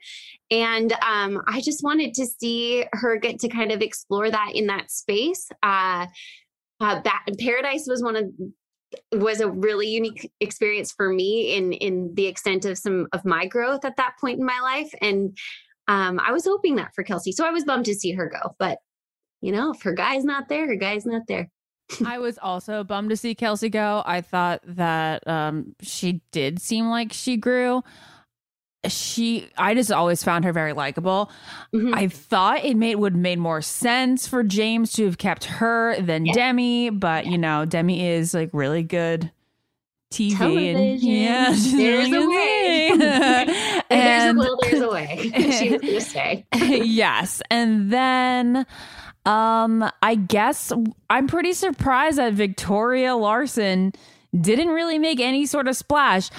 [0.50, 4.66] and um I just wanted to see her get to kind of explore that in
[4.68, 6.06] that space uh
[6.80, 8.24] uh that Paradise was one of
[9.12, 13.46] was a really unique experience for me in in the extent of some of my
[13.46, 15.36] growth at that point in my life and
[15.88, 17.32] um, I was hoping that for Kelsey.
[17.32, 18.54] So I was bummed to see her go.
[18.58, 18.78] But,
[19.40, 21.50] you know, if her guy's not there, her guy's not there.
[22.04, 24.02] I was also bummed to see Kelsey go.
[24.04, 27.82] I thought that um, she did seem like she grew.
[28.86, 31.30] She, I just always found her very likable.
[31.74, 31.94] Mhm.
[31.94, 36.26] I thought it made would made more sense for James to have kept her than
[36.26, 36.32] Yeah.
[36.34, 39.32] Demi, but you know, Demi is like really good
[40.12, 40.98] TV and Television.
[41.08, 42.88] yeah, There's really a way.
[43.90, 45.30] If there's a will, there's a way.
[45.58, 46.46] she was to say.
[46.54, 47.42] yes.
[47.50, 48.64] And then
[49.26, 50.72] um I guess
[51.10, 53.92] I'm pretty surprised that Victoria Larson
[54.38, 56.30] didn't really make any sort of splash.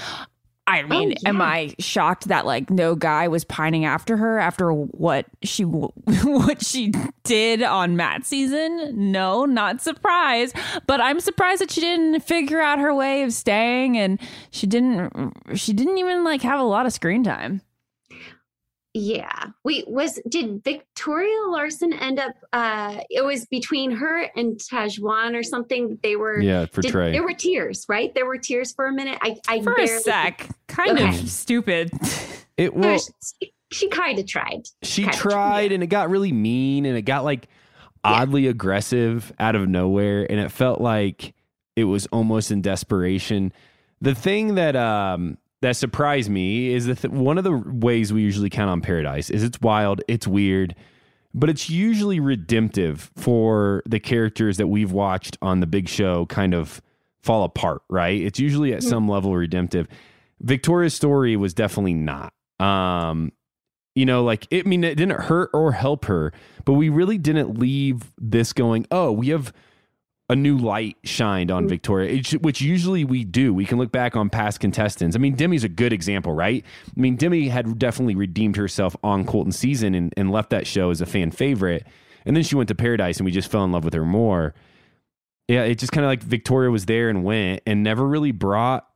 [0.69, 1.43] I mean, am yeah.
[1.43, 6.93] I shocked that like no guy was pining after her after what she what she
[7.23, 9.11] did on Matt season?
[9.11, 10.55] No, not surprised.
[10.86, 14.19] But I'm surprised that she didn't figure out her way of staying and
[14.51, 17.61] she didn't she didn't even like have a lot of screen time.
[18.96, 19.30] Yeah.
[19.64, 25.44] Wait, was did Victoria Larson end up uh it was between her and Tajwan or
[25.44, 26.00] something.
[26.02, 27.12] They were Yeah, for did- Trey.
[27.12, 28.14] There were tears, right?
[28.16, 29.20] There were tears for a minute.
[29.22, 30.50] I I For a sec.
[30.68, 31.10] Kind Okay.
[31.10, 31.92] of stupid.
[32.58, 33.10] It was-
[33.42, 34.64] she, she kind of tried.
[34.84, 35.76] she Kinda, tried yeah.
[35.76, 37.48] and it got really mean and it got like
[38.04, 41.34] oddly aggressive out of nowhere and it felt like
[41.78, 43.54] it was almost in desperation
[44.02, 48.22] the thing that um that surprised me is that th- one of the ways we
[48.22, 50.76] usually count on paradise is it's wild it's weird
[51.34, 56.53] but it's usually redemptive for the characters that we've watched on the big show kind
[56.53, 56.82] of
[57.22, 58.20] fall apart, right?
[58.20, 59.88] It's usually at some level redemptive.
[60.41, 62.34] Victoria's story was definitely not.
[62.60, 63.32] Um,
[63.95, 66.32] you know, like it, I mean, it didn't hurt or help her,
[66.66, 69.53] but we really didn't leave this going, oh, we have
[70.30, 71.69] a new light shined on mm.
[71.69, 73.53] Victoria, which usually we do.
[73.53, 75.15] We can look back on past contestants.
[75.15, 76.63] I mean, Demi's a good example, right?
[76.86, 80.91] I mean, Demi had definitely redeemed herself on Colton season and, and left that show
[80.91, 81.86] as a fan favorite.
[82.25, 84.53] And then she went to Paradise and we just fell in love with her more.
[85.47, 88.88] Yeah, it just kind of like Victoria was there and went and never really brought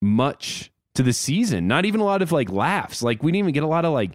[0.00, 1.66] much to the season.
[1.66, 3.02] Not even a lot of like laughs.
[3.02, 4.12] Like we didn't even get a lot of like,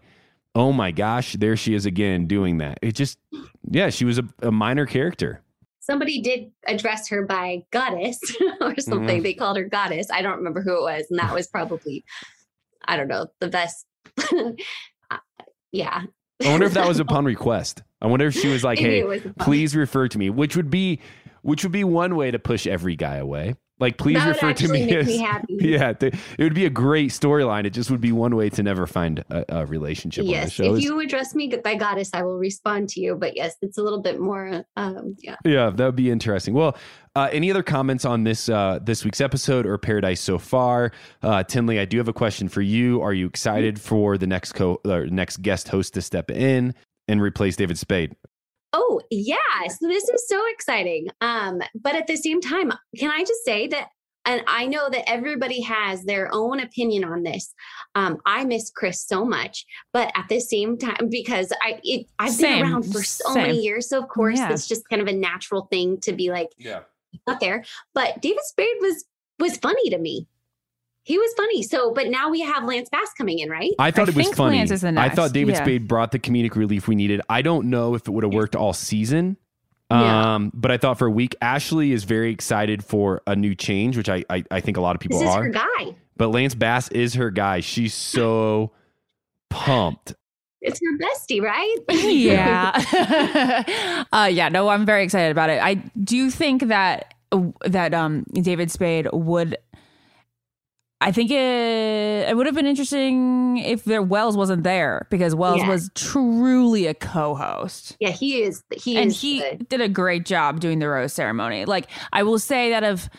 [0.55, 2.79] oh my gosh, there she is again doing that.
[2.81, 3.17] It just,
[3.69, 5.41] yeah, she was a, a minor character.
[5.81, 8.19] Somebody did address her by goddess
[8.61, 9.17] or something.
[9.17, 9.23] Mm-hmm.
[9.23, 10.09] They called her goddess.
[10.09, 12.05] I don't remember who it was, and that was probably,
[12.85, 13.85] I don't know, the best.
[15.73, 16.03] Yeah,
[16.43, 17.81] I wonder if that was upon request.
[18.01, 20.69] I wonder if she was like, Maybe "Hey, was please refer to me," which would
[20.69, 20.99] be,
[21.43, 23.55] which would be one way to push every guy away.
[23.81, 25.07] Like, please that refer to me as.
[25.07, 25.57] me happy.
[25.59, 27.65] Yeah, it would be a great storyline.
[27.65, 30.51] It just would be one way to never find a, a relationship on the Yes,
[30.53, 30.63] show.
[30.73, 33.15] if Is- you address me by goddess, I will respond to you.
[33.15, 34.63] But yes, it's a little bit more.
[34.77, 35.35] Um, yeah.
[35.43, 36.53] Yeah, that would be interesting.
[36.53, 36.77] Well,
[37.15, 40.91] uh, any other comments on this uh, this week's episode or Paradise so far?
[41.21, 43.01] Uh, Tenley, I do have a question for you.
[43.01, 46.73] Are you excited for the next co or next guest host to step in
[47.07, 48.15] and replace David Spade?
[48.73, 49.35] Oh yeah,
[49.67, 51.07] so this is so exciting.
[51.21, 53.89] Um, but at the same time, can I just say that?
[54.23, 57.55] And I know that everybody has their own opinion on this.
[57.95, 62.31] Um, I miss Chris so much, but at the same time, because I it, I've
[62.31, 63.47] Same, been around for so same.
[63.47, 64.53] many years, so of course Yeah.
[64.53, 66.81] it's just kind of a natural thing to be like Yeah.
[67.27, 67.63] out there.
[67.95, 69.05] But David Spade was
[69.39, 70.27] was funny to me.
[71.03, 71.63] He was funny.
[71.63, 73.71] So, but now we have Lance Bass coming in, right?
[73.79, 74.57] I thought I it was think funny.
[74.57, 75.11] Lance is the next.
[75.11, 75.63] I thought David yeah.
[75.63, 77.21] Spade brought the comedic relief we needed.
[77.29, 79.37] I don't know if it would have worked all season.
[79.89, 80.35] Yeah.
[80.35, 83.97] Um, but I thought for a week, Ashley is very excited for a new change,
[83.97, 85.43] which I I, I think a lot of people This is are.
[85.43, 85.95] her guy.
[86.17, 87.61] But Lance Bass is her guy.
[87.61, 88.71] She's so
[89.49, 90.13] pumped.
[90.61, 91.75] It's her bestie, right?
[91.89, 95.73] yeah uh yeah no i'm very excited about it i
[96.03, 97.13] do think that
[97.65, 99.57] that um david spade would
[101.01, 105.59] i think it it would have been interesting if there wells wasn't there because wells
[105.59, 105.69] Yeah.
[105.69, 108.63] was truly a co-host Yeah, he is.
[108.75, 109.67] He and is he good.
[109.67, 113.09] did a great job doing the rose ceremony like i will say that of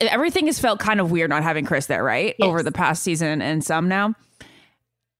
[0.00, 2.46] everything has felt kind of weird not having chris there right Yes.
[2.48, 4.14] over the past season and some now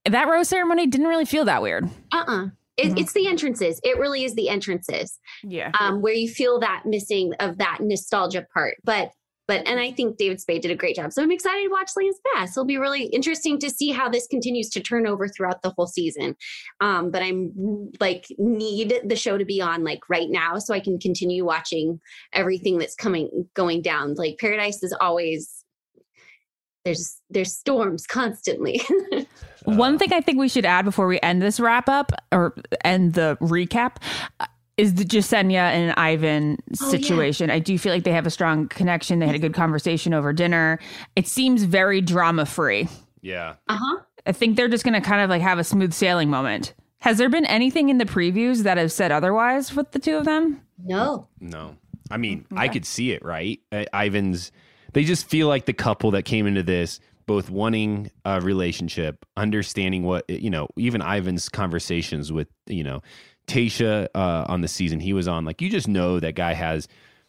[0.05, 2.47] that rose ceremony didn't really feel that weird Uh-uh.
[2.78, 3.01] It, Mhm.
[3.01, 3.78] It's the entrances.
[3.85, 8.47] It really is the entrances yeah um, where you feel that missing of that nostalgia
[8.55, 8.76] part.
[8.83, 9.11] But
[9.49, 11.12] but and I think David Spade did a great job.
[11.12, 12.51] So I'm excited to watch Lance Bass.
[12.51, 15.86] It'll be really interesting to see how this continues to turn over throughout the whole
[15.86, 16.36] season.
[16.80, 20.80] Um, but I'm like need the show to be on like right now so I
[20.80, 22.01] can continue watching
[22.32, 24.14] everything that's coming going down.
[24.14, 25.64] Like Paradise is always
[26.84, 28.80] there's there's storms constantly.
[29.64, 33.14] One thing I think we should add before we end this wrap up or end
[33.14, 33.97] the recap
[34.77, 36.91] is the Jessenia and Ivan Oh, yeah.
[36.91, 37.51] situation.
[37.51, 39.18] I do feel like they have a strong connection.
[39.18, 40.79] They had a good conversation over dinner.
[41.16, 42.89] It seems very drama free.
[43.20, 43.55] Yeah.
[43.68, 44.01] uh-huh.
[44.27, 46.75] I think they're just going to kind of like have a smooth sailing moment.
[47.01, 50.25] Has there been anything in the previews that have said otherwise with the two of
[50.25, 50.62] them?
[50.85, 51.27] No.
[51.41, 51.77] No.
[52.11, 53.59] I mean, I could see it, right?
[53.73, 54.53] Uh, Ivan's,
[54.93, 60.05] they just feel like the couple that came into this, both wanting a relationship, understanding
[60.05, 63.01] what, you know, even Ivan's conversations with, you know,
[63.53, 66.88] Tayshia uh, on the season he was on, like, you just know that guy has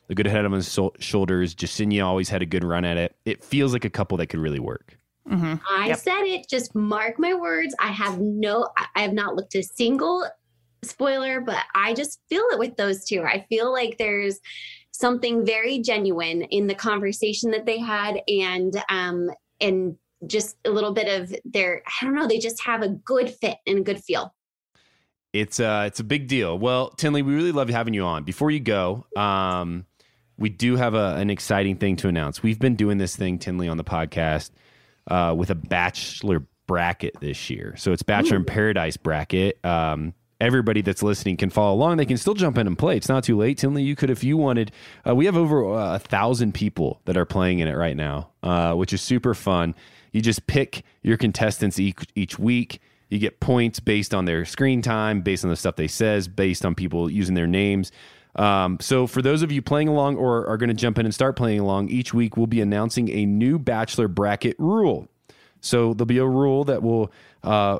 [0.09, 1.53] a good head on his so- shoulders.
[1.55, 3.15] Jessenia always had a good run at it.
[3.25, 4.97] It feels like a couple that could really work.
[5.29, 5.55] Mm-hmm.
[5.69, 5.99] I Yep.
[5.99, 6.49] said it.
[6.49, 7.73] Just mark my words.
[7.79, 10.25] I have no, I- I have not looked a single
[10.83, 13.21] spoiler, but I just feel it with those two.
[13.23, 14.39] I feel like there's
[14.91, 19.29] something very genuine in the conversation that they had and, um,
[19.61, 19.95] and
[20.27, 23.57] just a little bit of their, I don't know, they just have a good fit
[23.65, 24.33] and a good feel.
[25.33, 26.57] It's uh it's a big deal.
[26.57, 28.23] Well, Tenley, we really love having you on.
[28.23, 29.85] Before you go, um,
[30.37, 32.43] we do have a, an exciting thing to announce.
[32.43, 34.51] We've been doing this thing, Tenley, on the podcast
[35.07, 37.75] uh, with a bachelor bracket this year.
[37.77, 39.63] So it's Bachelor in Paradise bracket.
[39.65, 41.97] Um, everybody that's listening can follow along.
[41.97, 42.97] They can still jump in and play.
[42.97, 43.57] It's not too late.
[43.57, 44.71] Tenley, you could if you wanted.
[45.07, 48.29] Uh, we have over uh, a thousand people that are playing in it right now,
[48.43, 49.75] uh, which is super fun.
[50.11, 52.79] You just pick your contestants each, each week.
[53.13, 56.65] You get points based on their screen time, based on the stuff they says, based
[56.65, 57.91] on people using their names.
[58.35, 61.13] Um, so for those of you playing along or are going to jump in and
[61.13, 65.07] start playing along, each week we'll be announcing a new bachelor bracket rule.
[65.61, 67.11] So there'll be a rule that will
[67.43, 67.77] uh,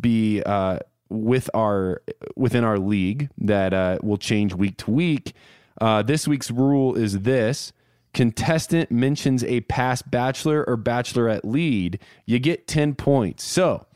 [0.00, 2.02] be uh, with our
[2.34, 5.32] within our league that uh, will change week to week.
[5.80, 7.72] Uh, this week's rule is this:
[8.12, 13.44] contestant mentions a past bachelor or bachelorette lead, you get ten points.
[13.44, 13.86] So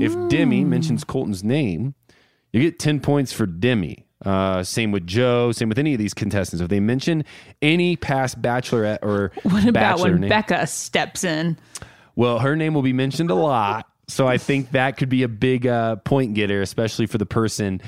[0.00, 1.94] if Demi mentions Colton's name,
[2.52, 4.04] you get ten points for Demi.
[4.24, 5.52] Uh, same with Joe.
[5.52, 6.60] Same with any of these contestants.
[6.60, 7.24] If they mention
[7.62, 11.56] any past bachelorette or What about when name, Becca steps in?
[12.16, 13.86] well, her name will be mentioned a lot.
[14.08, 17.80] So I think that could be a big uh, point getter, especially for the person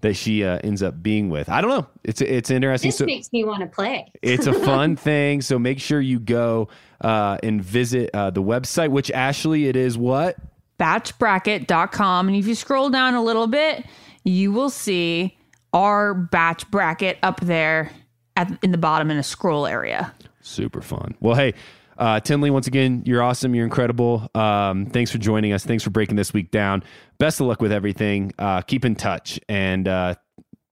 [0.00, 1.48] that she uh, ends up being with.
[1.48, 1.86] I don't know.
[2.02, 2.88] It's it's interesting.
[2.88, 4.10] This So makes me want to play.
[4.22, 5.40] it's a fun thing.
[5.40, 6.68] So make sure you go
[7.00, 8.88] uh, and visit uh, the website.
[8.90, 10.36] Which Ashley, it is what
[10.78, 12.28] batchbracket.com.
[12.28, 13.84] And if you scroll down a little bit,
[14.24, 15.36] you will see
[15.72, 17.90] our batch bracket up there
[18.36, 20.12] at, in the bottom in a scroll area.
[20.40, 21.14] super fun.
[21.20, 21.54] Well, hey.
[21.98, 23.54] Uh, Tenley, once again, you're awesome.
[23.54, 24.28] You're incredible.
[24.34, 25.64] Um, thanks for joining us.
[25.64, 26.84] Thanks for breaking this week down.
[27.18, 28.32] Best of luck with everything.
[28.38, 30.14] Uh, keep in touch, and uh,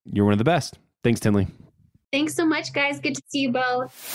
[0.05, 0.79] you're one of the best.
[1.03, 1.49] Thanks, Tenley.
[2.13, 3.01] Thanks so much, guys.
[3.01, 4.15] Good to see you both.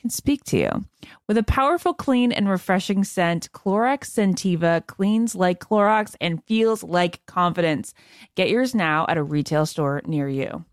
[0.00, 0.84] can speak to you.
[1.28, 7.24] With a powerful, clean, and refreshing scent, Clorox Scentiva cleans like Clorox and feels like
[7.26, 7.94] confidence.
[8.34, 10.64] Get yours now at a retail store near you.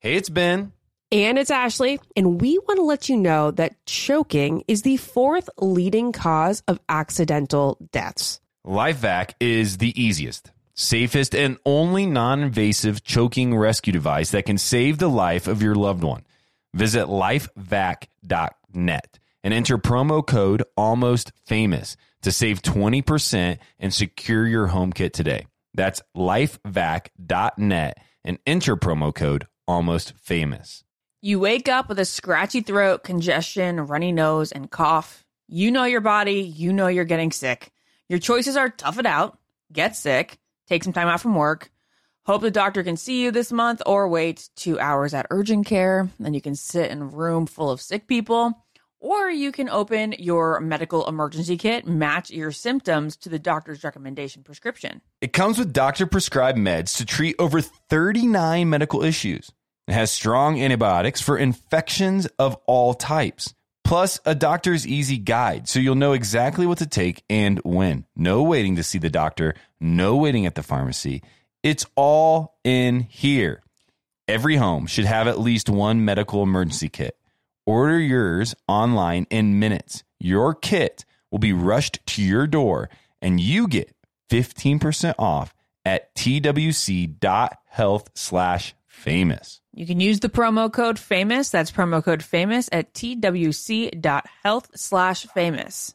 [0.00, 0.72] Hey, it's Ben.
[1.12, 5.50] And it's Ashley, and we want to let you know that choking is the fourth
[5.58, 8.40] leading cause of accidental deaths.
[8.66, 14.96] LifeVac is the easiest, safest, and only non invasive choking rescue device that can save
[14.96, 16.22] the life of your loved one.
[16.74, 24.92] Visit lifevac.net and enter promo code almost famous to save 20% and secure your home
[24.92, 25.46] kit today.
[25.74, 30.84] That's lifevac.net and enter promo code almost famous.
[31.20, 35.24] You wake up with a scratchy throat, congestion, runny nose, and cough.
[35.48, 37.70] You know your body, you know you're getting sick.
[38.08, 39.38] Your choices are tough it out,
[39.72, 41.70] get sick, take some time out from work,
[42.24, 46.08] hope the doctor can see you this month, or wait two hours at urgent care.
[46.18, 48.52] Then you can sit in a room full of sick people.
[49.02, 54.44] Or you can open your medical emergency kit, match your symptoms to the doctor's recommendation
[54.44, 55.00] prescription.
[55.20, 59.50] It comes with doctor prescribed meds to treat over 39 medical issues.
[59.88, 63.52] It has strong antibiotics for infections of all types,
[63.82, 68.04] plus a doctor's easy guide so you'll know exactly what to take and when.
[68.14, 71.22] No waiting to see the doctor, no waiting at the pharmacy.
[71.62, 73.62] It's all in here.
[74.26, 77.16] Every home should have at least one medical emergency kit.
[77.66, 80.02] Order yours online in minutes.
[80.18, 82.90] Your kit will be rushed to your door
[83.20, 83.94] and you get
[84.30, 85.54] 15% off
[85.84, 89.60] at twc.health slash famous.
[89.72, 91.50] You can use the promo code famous.
[91.50, 95.94] That's promo code famous at twc.health slash famous.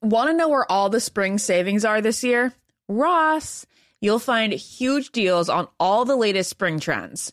[0.00, 2.52] Want to know where all the spring savings are this year?
[2.88, 3.66] Ross.
[4.02, 7.32] You'll find huge deals on all the latest spring trends.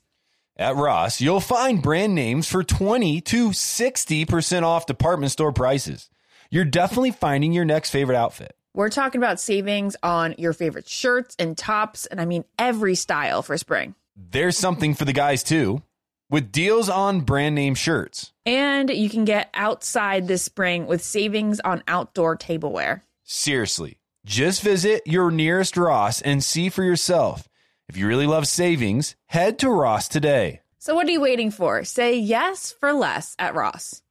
[0.55, 6.09] At Ross, you'll find brand names for 20 to 60% off department store prices.
[6.51, 8.55] You're definitely finding your next favorite outfit.
[8.76, 13.41] We're talking about savings on your favorite shirts and tops, and I mean every style
[13.41, 13.95] for spring.
[14.15, 15.82] There's something for the guys too.
[16.30, 18.32] with deals on brand name shirts.
[18.45, 23.01] And you can get outside this spring with savings on outdoor tableware.
[23.24, 23.98] Seriously,
[24.30, 27.49] just visit your nearest Ross and see for yourself.
[27.88, 30.61] If you really love savings, head to Ross today.
[30.77, 31.84] So, what are you waiting for?
[31.84, 34.03] Say yes for less at Ross.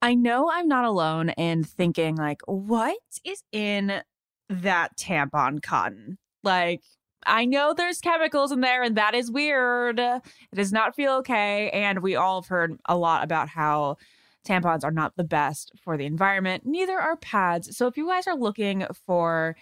[0.00, 4.02] I know I'm not alone in thinking, like, what is in
[4.48, 6.16] that tampon cotton?
[6.44, 6.80] Like,
[7.26, 9.98] I know there's chemicals in there and that is weird.
[9.98, 10.22] It
[10.54, 11.70] does not feel okay.
[11.70, 13.96] And we all have heard a lot about how
[14.46, 16.64] tampons are not the best for the environment.
[16.66, 17.76] Neither are pads.
[17.76, 19.56] So if you guys are looking for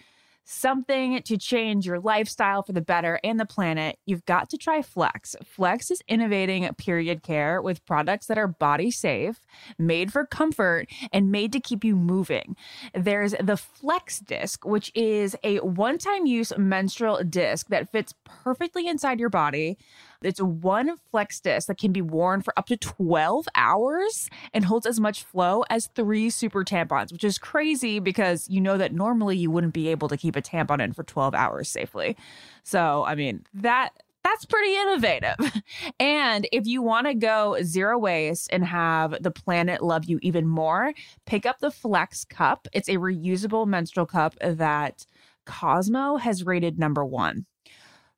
[0.51, 4.81] something to change your lifestyle for the better and the planet, you've got to try
[4.81, 5.35] Flex.
[5.45, 9.41] Flex is innovating period care with products that are body safe,
[9.77, 12.55] made for comfort, and made to keep you moving.
[12.95, 18.87] There's the Flex disc, which is a one time use menstrual disc that fits perfectly
[18.87, 19.77] inside your body.
[20.21, 24.85] It's one flex disc that can be worn for up to 12 hours and holds
[24.85, 29.37] as much flow as three super tampons, which is crazy because you know that normally
[29.37, 32.17] you wouldn't be able to keep a tampon in for 12 hours safely.
[32.63, 33.91] So, I mean, that
[34.23, 35.37] that's pretty innovative.
[35.99, 40.47] And if you want to go zero waste and have the planet love you even
[40.47, 40.93] more,
[41.25, 42.67] pick up the Flex Cup.
[42.73, 45.05] It's a reusable menstrual cup that
[45.45, 47.45] Cosmo has rated number one.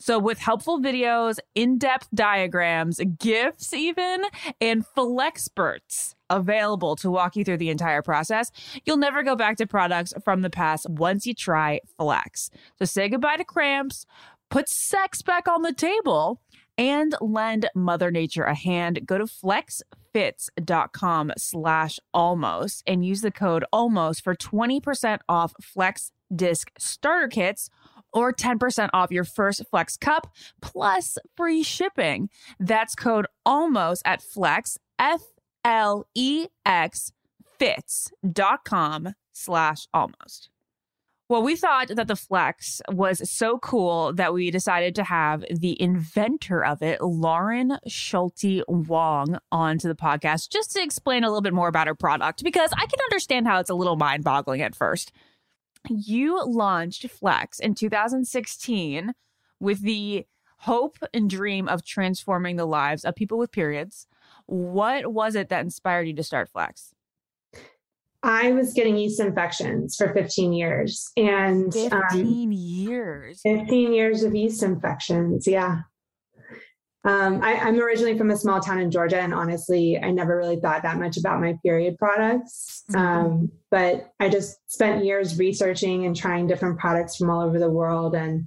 [0.02, 4.24] So, with helpful videos, in depth diagrams, GIFs, even,
[4.60, 8.49] and Flexperts available to walk you through the entire process,
[8.84, 12.49] you'll never go back to products from the past once you try Flex.
[12.80, 14.08] So, say goodbye to cramps,
[14.49, 16.41] put sex back on the table,
[16.80, 19.06] and lend Mother Nature a hand.
[19.06, 26.72] Go to flexfits.com slash almost and use the code almost for 20% off Flex disc
[26.80, 27.70] starter kits
[28.14, 30.28] or 10% off your first Flex cup
[30.62, 32.30] plus free shipping.
[32.59, 35.22] That's code almost at Flex, F
[35.64, 37.12] L E X
[37.59, 40.49] fits.com slash almost.
[41.32, 45.82] Well, we thought that the Flex was so cool that we decided to have the
[45.82, 51.53] inventor of it, Lauren Schulte Wang, onto the podcast just to explain a little bit
[51.53, 54.76] more about her product because I can understand how it's a little mind boggling at
[54.76, 55.14] first
[55.90, 59.14] you launched Flex in 2016
[59.60, 60.26] with the
[60.60, 64.08] hope and dream of transforming the lives of people with periods.
[64.46, 66.94] What was it that inspired you to start Flex?
[68.24, 71.12] I was getting yeast infections for 15 years.
[71.18, 73.42] And 15 um, years.
[73.42, 75.48] 15 years of yeast infections.
[75.48, 75.82] Yeah.
[77.04, 80.60] Um, I, am originally from a small town in Georgia, and honestly, I never really
[80.60, 82.84] thought that much about my period products.
[82.91, 83.02] Mm-hmm.
[83.02, 87.72] Um, but I just spent years researching and trying different products from all over the
[87.72, 88.45] world and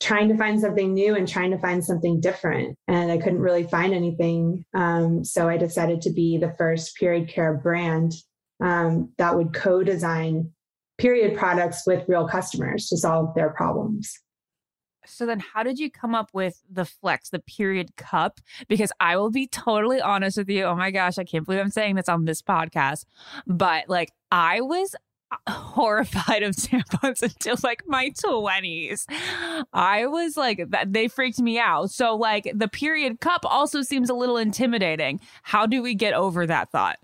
[0.00, 2.76] trying to find something new and trying to find something different.
[2.86, 4.64] And I couldn't really find anything.
[4.74, 8.12] Um, so I decided to be the first period care brand
[8.60, 10.52] um, that would co design
[10.98, 14.12] period products with real customers to solve their problems.
[15.08, 18.40] So then how did you come up with the flex, the period cup?
[18.68, 20.64] Because I will be totally honest with you.
[20.64, 23.04] Oh my gosh, I can't believe I'm saying this on this podcast.
[23.46, 24.94] But like I was
[25.30, 29.04] uh, horrified of tampons until like my 20s.
[29.72, 31.90] I was like they freaked me out.
[31.90, 35.20] So like the period cup also seems a little intimidating.
[35.42, 36.98] How do we get over that thought?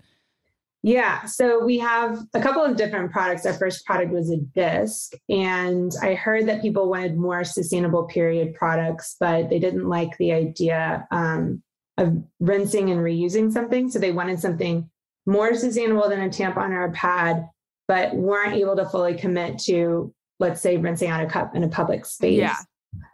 [0.85, 3.43] Yeah, so we have a couple of different products.
[3.47, 8.53] Our first product was a disc, and I heard that people wanted more sustainable period
[8.53, 11.63] products, but they didn't like the idea um,
[11.97, 13.89] of rinsing and reusing something.
[13.89, 14.87] So they wanted something
[15.25, 17.49] more sustainable than a tampon or a pad,
[17.87, 21.67] but weren't able to fully commit to, let's say, rinsing out a cup in a
[21.67, 22.37] public space.
[22.37, 22.57] Yeah.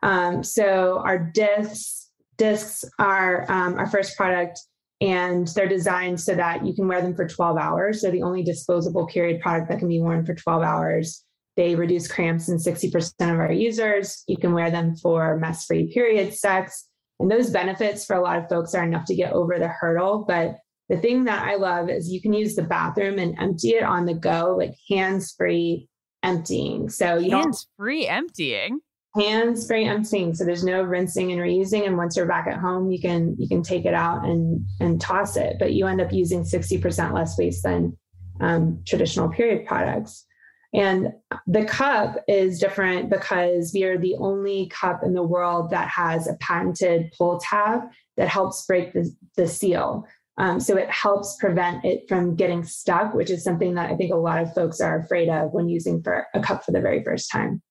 [0.03, 4.59] Um, so our discs discs are um, our first product
[5.01, 8.01] and they're designed so that you can wear them for 12 hours.
[8.01, 11.25] They're the only disposable period product that can be worn for 12 hours.
[11.57, 14.23] They reduce cramps in 60% of our users.
[14.28, 16.87] You can wear them for mess free period sex.
[17.19, 20.23] And those benefits for a lot of folks are enough to get over the hurdle.
[20.28, 20.57] But
[20.87, 24.05] the thing that I love is you can use the bathroom and empty it on
[24.05, 25.87] the go, like hands free
[26.21, 26.89] emptying.
[26.89, 28.79] So you hands free emptying
[29.16, 32.89] hands free emptying so there's no rinsing and reusing and once you're back at home
[32.89, 36.13] you can you can take it out and and toss it but you end up
[36.13, 37.97] using 60% less waste than
[38.42, 40.25] um, traditional period products.
[40.74, 41.13] And
[41.47, 46.28] the cup is different because we are the only cup in the world that has
[46.28, 47.82] a patented pull tab
[48.17, 50.05] that helps break the, the seal.
[50.38, 54.13] Um, so it helps prevent it from getting stuck which is something that i think
[54.13, 57.04] a lot of folks are afraid of when using for a cup for the very
[57.04, 57.62] first time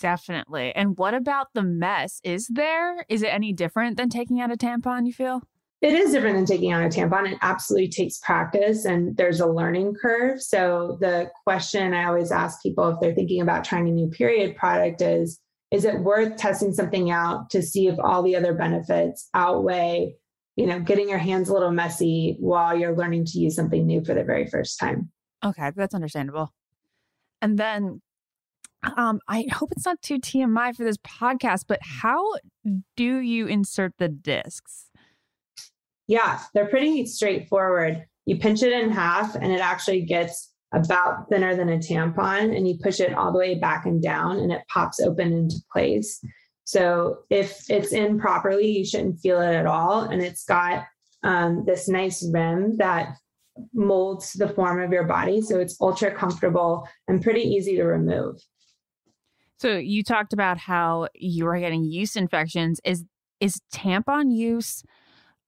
[0.00, 0.74] Definitely.
[0.74, 2.20] And what about the mess?
[2.24, 3.04] Is there?
[3.08, 5.42] Is it any different than taking out a tampon, you feel?
[5.80, 7.32] It is different than taking out a tampon.
[7.32, 10.42] It absolutely takes practice and there's a learning curve.
[10.42, 14.56] So, the question I always ask people if they're thinking about trying a new period
[14.56, 19.28] product is Is it worth testing something out to see if all the other benefits
[19.34, 20.14] outweigh,
[20.56, 24.02] you know, getting your hands a little messy while you're learning to use something new
[24.04, 25.10] for the very first time?
[25.44, 26.52] Okay, that's understandable.
[27.40, 28.00] And then
[28.96, 32.34] um, I hope it's not too TMI for this podcast, but how
[32.96, 34.86] do you insert the discs?
[36.06, 38.04] Yeah, they're pretty straightforward.
[38.26, 42.68] You pinch it in half and it actually gets about thinner than a tampon and
[42.68, 46.20] you push it all the way back and down and it pops open into place.
[46.64, 50.02] So if it's in properly, you shouldn't feel it at all.
[50.02, 50.84] And it's got
[51.22, 53.16] um, this nice rim that
[53.72, 55.40] molds the form of your body.
[55.40, 58.38] So it's ultra comfortable and pretty easy to remove.
[59.58, 62.80] So you talked about how you are getting yeast infections.
[62.84, 63.04] Is
[63.40, 64.82] is tampon use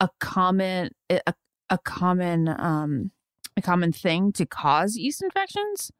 [0.00, 1.34] a common a,
[1.70, 3.10] a common um
[3.56, 5.90] a common thing to cause yeast infections?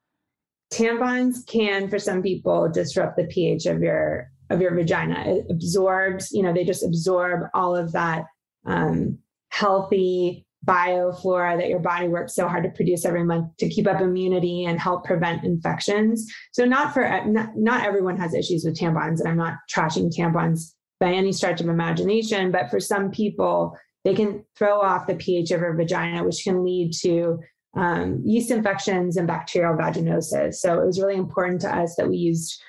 [0.73, 5.25] Tampons can for some people disrupt the pH of your of your vagina.
[5.27, 8.25] It absorbs, you know, they just absorb all of that
[8.67, 9.19] um,
[9.49, 14.01] healthy bioflora that your body works so hard to produce every month to keep up
[14.01, 16.31] immunity and help prevent infections.
[16.53, 20.73] So not for not, not everyone has issues with tampons and I'm not trashing tampons
[20.99, 25.51] by any stretch of imagination, but for some people they can throw off the pH
[25.51, 27.39] of your vagina which can lead to
[27.77, 30.55] um, yeast infections and bacterial vaginosis.
[30.57, 32.63] So it was really important to us that we used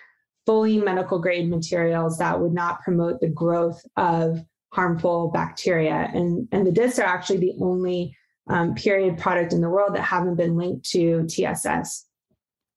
[0.45, 4.39] fully medical grade materials that would not promote the growth of
[4.71, 6.09] harmful bacteria.
[6.13, 8.15] And, and the discs are actually the only
[8.47, 12.05] um, period product in the world that haven't been linked to TSS.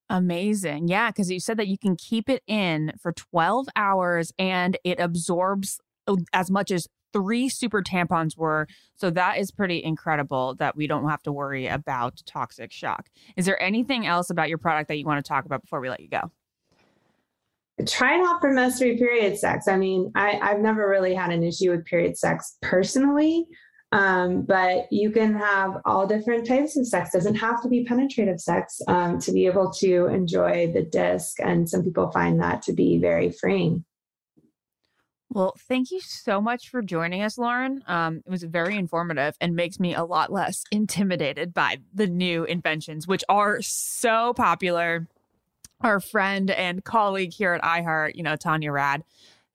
[0.09, 0.87] Amazing.
[0.87, 4.99] Yeah, because you said that you can keep it in for 12 hours and it
[4.99, 8.67] absorbs uh, as much as three super tampons were.
[8.95, 13.09] So that is pretty incredible that we don't have to worry about toxic shock.
[13.35, 15.89] Is there anything else about your product that you want to talk about before we
[15.89, 16.29] let you go?
[17.85, 19.67] Try not for menstrual period sex.
[19.67, 23.45] I mean, I, I've never really had an issue with period sex personally,
[23.91, 27.11] um, but you can have all different types of sex.
[27.11, 31.69] Doesn't have to be penetrative sex um, to be able to enjoy the disc, and
[31.69, 33.83] some people find that to be very freeing.
[35.29, 37.83] Well, thank you so much for joining us, Lauren.
[37.87, 42.45] Um, it was very informative and makes me a lot less intimidated by the new
[42.45, 45.07] inventions, which are so popular
[45.81, 49.03] our friend and colleague here at iHeart, you know, Tanya Rad,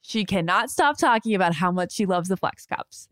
[0.03, 3.09] she cannot stop talking about how much she loves the Flex Cups.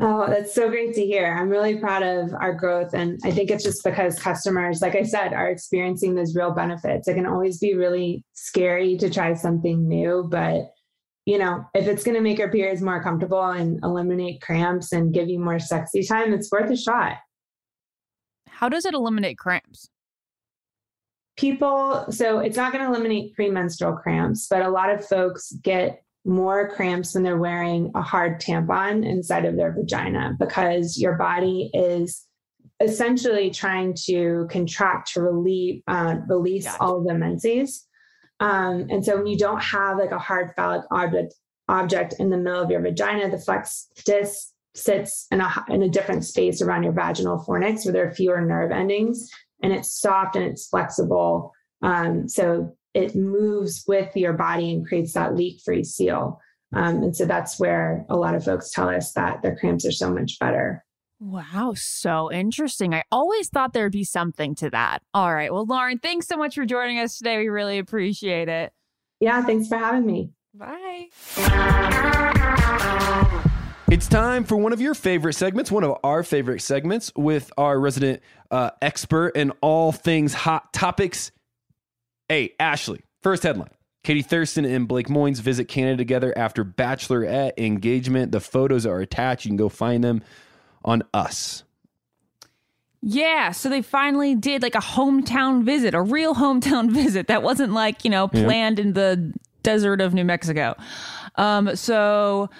[0.00, 1.36] Oh, that's so great to hear.
[1.38, 2.94] I'm really proud of our growth.
[2.94, 7.06] And I think it's just because customers, like I said, are experiencing those real benefits.
[7.06, 10.72] It can always be really scary to try something new, but
[11.26, 15.14] you know, if it's going to make your periods more comfortable and eliminate cramps and
[15.14, 17.16] give you more sexy time, it's worth a shot.
[18.48, 19.88] How does it eliminate cramps?
[21.36, 26.02] People, so it's not going to eliminate premenstrual cramps, but a lot of folks get
[26.24, 31.70] more cramps when they're wearing a hard tampon inside of their vagina because your body
[31.74, 32.26] is
[32.80, 37.86] essentially trying to contract to relieve, uh, release all of the menses.
[38.40, 41.34] Um, and so when you don't have like a hard phallic object
[41.68, 45.88] object in the middle of your vagina, the flex disc sits in a in a
[45.88, 49.30] different space around your vaginal fornix where there are fewer nerve endings
[49.64, 51.52] and it's soft and it's flexible.
[51.82, 56.38] Um, so it moves with your body and creates that leak free seal.
[56.74, 59.92] Um, and so that's where a lot of folks tell us that their cramps are
[59.92, 60.84] so much better.
[61.18, 62.92] Wow, so interesting.
[62.92, 65.00] I always thought there'd be something to that.
[65.14, 65.50] All right.
[65.52, 67.38] Well, Lauren, thanks so much for joining us today.
[67.38, 68.72] We really appreciate it.
[69.20, 70.32] Yeah, thanks for having me.
[70.52, 71.08] Bye.
[73.94, 77.78] It's time for one of your favorite segments, one of our favorite segments with our
[77.78, 81.30] resident uh, expert in all things hot topics.
[82.28, 83.70] Hey, Ashley, first headline.
[84.02, 88.32] Katie Thurston and Blake Moynes visit Canada together after bachelorette engagement.
[88.32, 89.44] The photos are attached.
[89.44, 90.24] You can go find them
[90.84, 91.62] on us.
[93.00, 97.72] Yeah, so they finally did like a hometown visit, a real hometown visit that wasn't
[97.72, 98.86] like, you know, planned yeah.
[98.86, 100.74] in the desert of New Mexico.
[101.36, 102.50] Um, so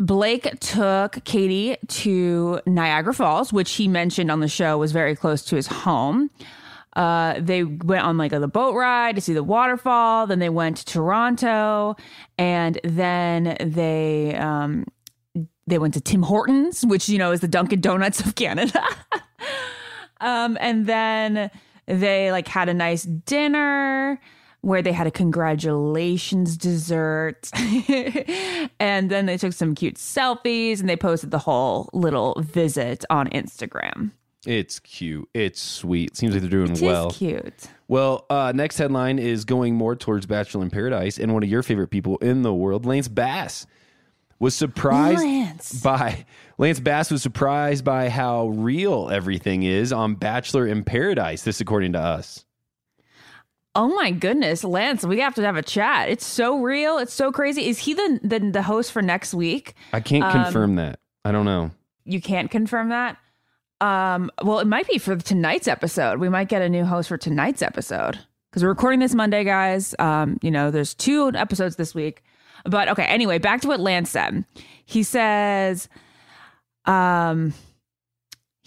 [0.00, 5.42] Blake took Katie to Niagara Falls, which he mentioned on the show was very close
[5.44, 6.30] to his home.
[6.94, 10.26] Uh, they went on like a, the boat ride to see the waterfall.
[10.26, 11.96] Then they went to Toronto,
[12.36, 14.84] and then they um,
[15.66, 18.82] they went to Tim Hortons, which you know is the Dunkin' Donuts of Canada.
[20.20, 21.50] um, and then
[21.86, 24.20] they like had a nice dinner.
[24.60, 27.48] Where they had a congratulations dessert.
[28.80, 33.28] and then they took some cute selfies and they posted the whole little visit on
[33.28, 34.10] Instagram.
[34.46, 35.28] It's cute.
[35.34, 36.16] It's sweet.
[36.16, 37.10] Seems like they're doing It well.
[37.10, 37.68] cute.
[37.88, 41.62] Well, uh, next headline is going more towards Bachelor in Paradise, and one of your
[41.62, 43.66] favorite people in the world, Lance Bass,
[44.38, 45.82] was surprised Lance.
[45.82, 46.24] by
[46.56, 51.42] Lance Bass was surprised by how real everything is on Bachelor in Paradise.
[51.42, 52.44] This, according to us.
[53.78, 56.08] Oh my goodness, Lance, we have to have a chat.
[56.08, 56.98] It's so real.
[56.98, 57.68] It's so crazy.
[57.68, 59.74] Is he the the, the host for next week?
[59.92, 60.98] I can't Um, confirm that.
[61.24, 61.70] I don't know.
[62.04, 63.18] You can't confirm that.
[63.80, 66.18] Um, well, it might be for tonight's episode.
[66.18, 68.18] We might get a new host for tonight's episode
[68.50, 69.94] because we're recording this Monday, guys.
[70.00, 72.24] Um, you know, there's two episodes this week.
[72.64, 74.44] But okay, anyway, back to what Lance said.
[74.86, 75.88] He says,
[76.84, 77.54] um,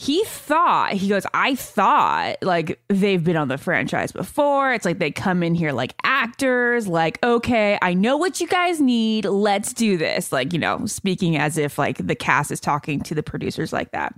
[0.02, 4.98] he thought he goes i thought like they've been on the franchise before it's like
[4.98, 9.73] they come in here like actors like okay i know what you guys need let's
[9.73, 13.22] do this like you know speaking as if like the cast is talking to the
[13.22, 14.15] producers like that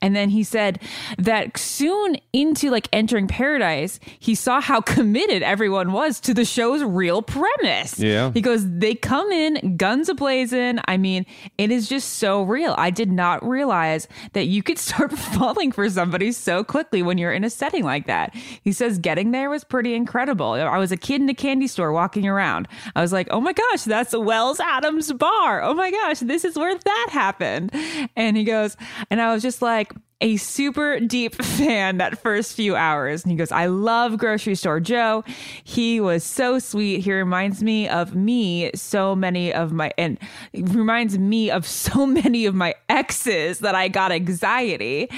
[0.00, 0.80] and then he said
[1.18, 6.82] that soon into like entering paradise he saw how committed everyone was to the show's
[6.82, 8.30] real premise Yeah.
[8.32, 10.80] he goes, they come in guns ablazing.
[10.86, 11.26] I mean,
[11.58, 12.74] it is just so real.
[12.78, 17.32] I did not realize that you could start falling for somebody so quickly when you're
[17.32, 18.34] in a setting like that.
[18.62, 20.52] He says, getting there was pretty incredible.
[20.52, 22.68] I was a kid in a candy store walking around.
[22.94, 25.62] I was like, oh my gosh, that's Wells Adams Bar.
[25.62, 27.72] Oh my gosh, this is where that happened.
[28.16, 28.76] And he goes,
[29.10, 33.22] and I was just like, a super deep fan that first few hours.
[33.22, 35.24] And he goes, I love Grocery Store Joe.
[35.64, 37.00] He was so sweet.
[37.00, 40.18] He reminds me of me, so many of my, and
[40.52, 45.08] reminds me of so many of my exes that I got anxiety.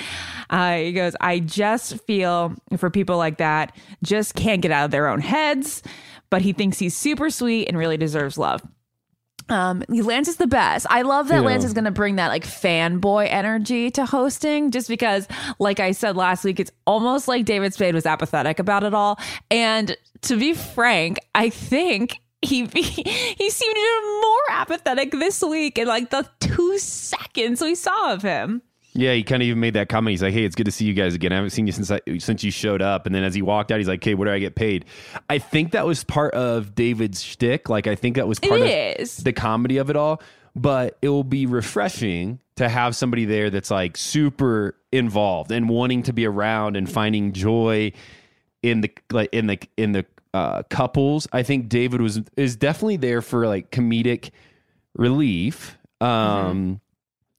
[0.50, 4.90] Uh, he goes, I just feel for people like that, just can't get out of
[4.90, 5.82] their own heads.
[6.28, 8.62] But he thinks he's super sweet and really deserves love.
[9.50, 10.86] Um, Lance is the best.
[10.88, 11.46] I love that Yeah.
[11.46, 15.26] Lance is going to bring that like fanboy energy to hosting, just because,
[15.58, 19.18] like I said last week, it's almost like David Spade was apathetic about it all.
[19.50, 25.86] And to be frank, I think he he seemed even more apathetic this week in
[25.88, 28.62] like the two seconds we saw of him.
[28.92, 30.10] Yeah, he kind of even made that comment.
[30.12, 31.32] He's like, "Hey, it's good to see you guys again.
[31.32, 33.70] I haven't seen you since I, since you showed up." And then as he walked
[33.70, 34.84] out, he's like, "Okay, what do I get paid?"
[35.28, 37.68] I think that was part of David's shtick.
[37.68, 39.16] Like, I think that was part It of is.
[39.18, 40.20] the comedy of it all.
[40.56, 46.02] But it will be refreshing to have somebody there that's like super involved and wanting
[46.02, 47.92] to be around and finding joy
[48.62, 50.04] in the like in the in the
[50.34, 51.28] uh, couples.
[51.32, 54.30] I think David was is definitely there for like comedic
[54.94, 55.78] relief.
[56.00, 56.80] Um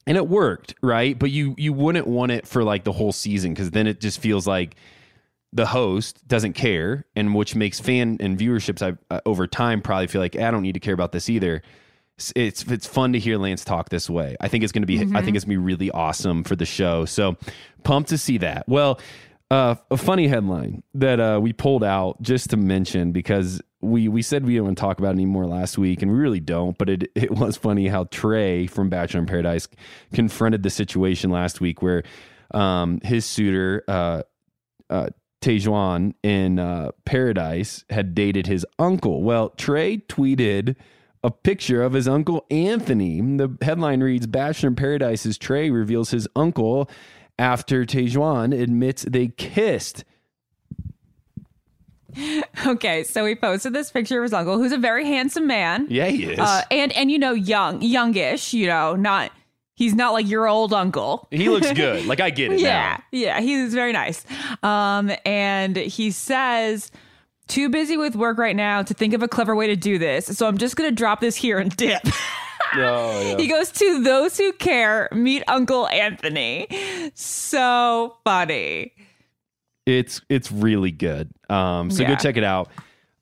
[0.07, 1.17] and it worked, right?
[1.17, 4.19] But you you wouldn't want it for like the whole season cuz then it just
[4.19, 4.75] feels like
[5.53, 10.07] the host doesn't care and which makes fan and viewerships I, uh, over time probably
[10.07, 11.61] feel like I don't need to care about this either.
[12.17, 14.37] It's it's, it's fun to hear Lance talk this way.
[14.39, 16.55] I think it's going to be I think it's going to be really awesome for
[16.55, 17.05] the show.
[17.05, 17.37] So
[17.83, 18.67] pumped to see that.
[18.67, 18.99] Well,
[19.51, 24.21] uh, a funny headline that uh, we pulled out just to mention because we we
[24.21, 26.77] said we didn't talk about it anymore last week, and we really don't.
[26.77, 29.67] But it it was funny how Trey from Bachelor in Paradise
[30.13, 32.03] confronted the situation last week where
[32.53, 34.21] um, his suitor uh,
[34.89, 35.09] uh,
[35.41, 39.21] Tahzjuan in uh, Paradise had dated his uncle.
[39.21, 40.77] Well, Trey tweeted
[41.25, 43.19] a picture of his uncle Anthony.
[43.19, 46.89] The headline reads Bachelor in Paradise's Trey reveals his uncle
[47.41, 50.05] after Tahzjuan admits they kissed.
[52.67, 55.87] Okay, so he posted this picture of his uncle, who's a very handsome man.
[55.89, 56.39] Yeah, he is.
[56.39, 58.53] Uh, and and you know, young, youngish.
[58.53, 59.31] You know, not
[59.73, 61.27] he's not like your old uncle.
[61.31, 62.05] he looks good.
[62.05, 63.03] Like I get it yeah, now.
[63.11, 64.25] yeah, he's very nice.
[64.61, 66.91] Um, and he says,
[67.47, 70.25] "Too busy with work right now to think of a clever way to do this,
[70.25, 72.03] so I'm just gonna drop this here and dip."
[72.73, 73.37] Oh, yeah.
[73.37, 75.09] He goes to those who care.
[75.11, 76.67] Meet Uncle Anthony.
[77.15, 78.93] So funny.
[79.85, 81.29] It's it's really good.
[81.49, 82.69] Um, so go check it out.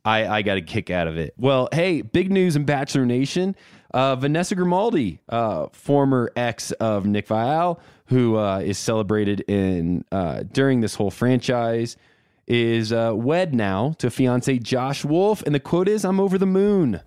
[0.05, 1.33] I I got a kick out of it.
[1.37, 3.55] Well, hey, big news in Bachelor Nation.
[3.91, 10.43] Uh, Vanessa Grimaldi, uh, former ex of Nick Viall, who uh, is celebrated in uh,
[10.51, 11.97] during this whole franchise,
[12.45, 16.45] is uh, wed now to fiance Josh Wolf, and the quote is, "I'm over the
[16.45, 17.01] moon."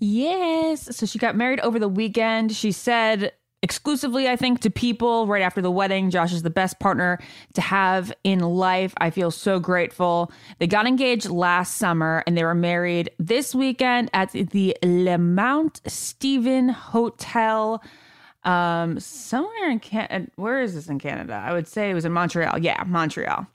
[0.00, 0.96] Yes.
[0.96, 2.52] So she got married over the weekend.
[2.52, 3.32] She said
[3.64, 7.18] exclusively, I think, to people right after the wedding, Josh is the best partner
[7.54, 8.92] to have in life.
[8.98, 10.30] I feel so grateful.
[10.58, 15.80] They got engaged last summer and they were married this weekend at the Le Mount
[15.86, 17.82] Stephen Hotel.
[18.42, 20.30] Um, somewhere in Canada.
[20.36, 21.32] Where is this in Canada?
[21.32, 22.58] I would say it was in Montreal.
[22.58, 23.46] Yeah, Montreal.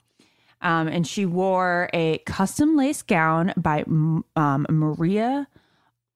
[0.62, 5.46] Um, and she wore a custom lace gown by um, Maria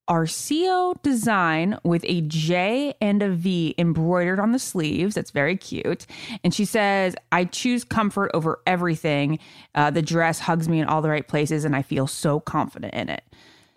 [0.08, 5.14] Arcio design with a J and a V embroidered on the sleeves.
[5.14, 6.06] That's very cute.
[6.42, 9.38] And she says, I choose comfort over everything.
[9.74, 12.92] Uh, the dress hugs me in all the right places, and I feel so confident
[12.94, 13.24] in it.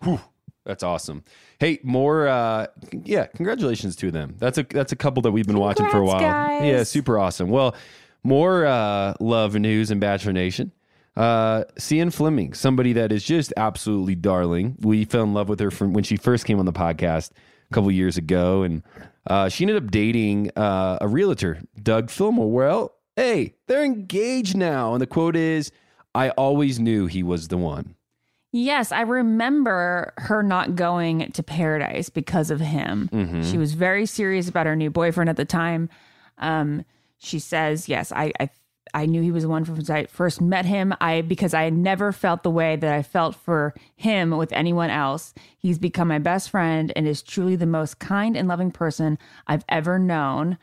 [0.02, 0.20] Whew,
[0.64, 1.24] that's awesome.
[1.58, 2.66] Hey, more uh
[3.04, 4.36] yeah, congratulations to them.
[4.38, 6.20] That's a that's a couple that we've been watching for a while.
[6.20, 6.64] Guys.
[6.64, 7.48] Yeah, super awesome.
[7.48, 7.74] Well,
[8.22, 10.72] more uh love news and Bachelor Nation.
[11.18, 14.76] Uh Cian Fleming, somebody that is just absolutely darling.
[14.80, 17.32] We fell in love with her from when she first came on the podcast
[17.70, 18.82] a couple years ago and
[19.26, 22.50] uh she ended up dating uh a realtor, Doug Fillmore.
[22.50, 25.72] Well, hey, they're engaged now and the quote is
[26.14, 27.96] I always knew he was the one.
[28.50, 33.10] Yes, I remember her not going to paradise because of him.
[33.12, 33.42] Mm-hmm.
[33.42, 35.90] She was very serious about her new boyfriend at the time.
[36.38, 36.84] Um,
[37.18, 38.48] she says, "Yes, I, I,
[38.94, 40.94] I knew he was one from I first met him.
[41.00, 44.90] I because I had never felt the way that I felt for him with anyone
[44.90, 45.34] else.
[45.58, 49.64] He's become my best friend and is truly the most kind and loving person I've
[49.68, 50.58] ever known."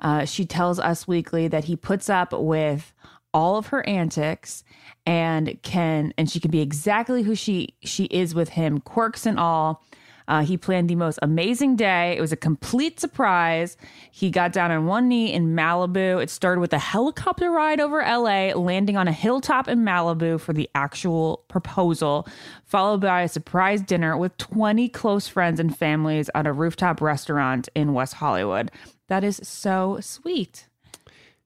[0.00, 2.92] Uh, she tells Us Weekly that he puts up with
[3.34, 4.64] all of her antics
[5.04, 9.38] and can and she can be exactly who she she is with him quirks and
[9.38, 9.82] all
[10.28, 12.16] uh, he planned the most amazing day.
[12.16, 13.76] It was a complete surprise.
[14.10, 16.22] He got down on one knee in malibu.
[16.22, 20.52] It started with a helicopter ride over la landing on a hilltop in malibu for
[20.52, 22.28] the actual proposal
[22.68, 27.68] followed by a surprise dinner with 20 close friends and families at a rooftop restaurant
[27.74, 28.70] in west hollywood.
[29.08, 30.66] That is so sweet.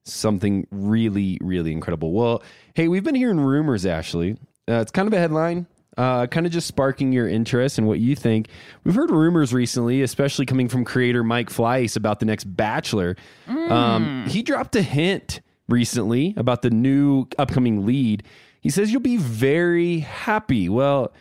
[0.03, 2.11] Something really, really incredible.
[2.11, 2.43] Well,
[2.73, 4.33] hey, we've been hearing rumors, Ashley.
[4.69, 5.65] Uh, it's kind of a headline,
[5.97, 8.47] uh, kind of just sparking your interest and what you think.
[8.83, 13.15] We've heard rumors recently, especially coming from creator Mike Fleiss about the next Bachelor.
[13.47, 18.23] Um, he dropped a hint recently about the new upcoming lead.
[18.61, 20.69] He says you'll be very happy.
[20.69, 21.13] Well,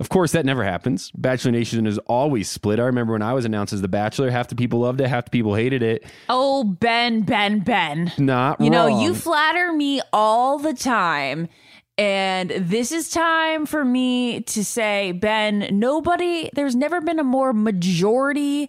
[0.00, 1.12] of course, that never happens.
[1.12, 2.80] Bachelor Nation is always split.
[2.80, 5.26] I remember when I was announced as the Bachelor, half the people loved it, half
[5.26, 6.04] the people hated it.
[6.28, 8.12] Oh, Ben, Ben, Ben.
[8.18, 11.48] Not You know, you flatter me all the time.
[11.96, 17.52] And this is time for me to say, Ben, nobody, there's never been a more
[17.52, 18.68] majority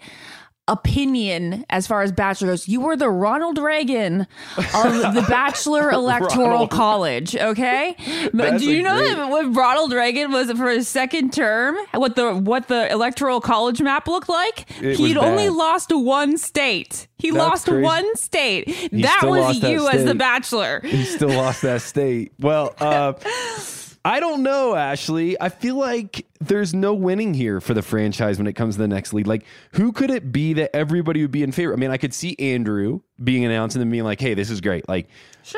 [0.67, 2.67] opinion as far as Bachelor goes.
[2.67, 4.21] You were the Ronald Reagan
[4.57, 7.95] of the Bachelor Electoral College, okay?
[8.33, 11.75] That's Do you know great- that what Ronald Reagan was for his second term?
[11.93, 14.65] What the what the Electoral College map looked like?
[14.81, 17.07] It He'd only lost one state.
[17.17, 17.81] He That's lost crazy.
[17.83, 18.65] one state.
[18.91, 20.15] that was lost that you as the.
[20.15, 20.81] Bachelor.
[20.83, 22.31] he still lost that state.
[22.39, 23.13] Well, uh,
[24.05, 25.35] I don't know, Ashley.
[25.41, 28.87] I feel like there's no winning here for the franchise when it comes to the
[28.87, 29.25] next lead.
[29.25, 31.73] Like, who could it be that everybody would be in favor?
[31.73, 34.61] I mean, I could see Andrew being announced and then being like, "Hey, this is
[34.61, 35.07] great." Like,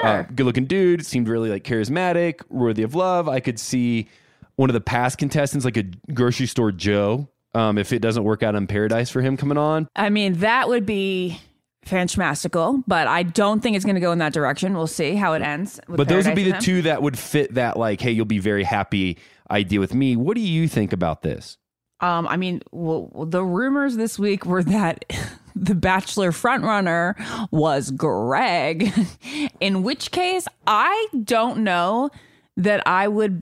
[0.01, 3.27] uh, good-looking dude, seemed really like charismatic, worthy of love.
[3.27, 4.07] I could see
[4.55, 5.83] one of the past contestants, like a
[6.13, 7.27] grocery store Joe.
[7.53, 10.69] Um, if it doesn't work out in Paradise for him coming on, I mean, that
[10.69, 11.41] would be
[11.87, 14.75] fantastical, but I don't think it's going to go in that direction.
[14.75, 15.79] We'll see how it ends.
[15.87, 18.63] But those would be the two that would fit that, like, hey, you'll be very
[18.63, 19.17] happy
[19.49, 20.15] idea with me.
[20.15, 21.57] What do you think about this?
[21.99, 25.05] Um, I mean, well, the rumors this week were that
[25.55, 27.15] the Bachelor frontrunner
[27.51, 28.93] was Greg,
[29.59, 32.11] in which case I don't know
[32.55, 33.41] that I would,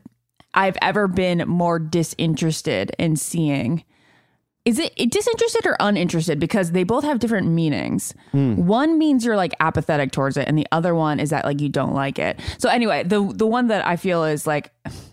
[0.54, 3.84] I've ever been more disinterested in seeing.
[4.66, 6.40] Is it disinterested or uninterested?
[6.40, 8.16] Because they both have different meanings.
[8.32, 11.70] One means you're like apathetic towards it, and the other one is that like you
[11.70, 12.40] don't like it.
[12.58, 14.72] So anyway, the the one that I feel is like,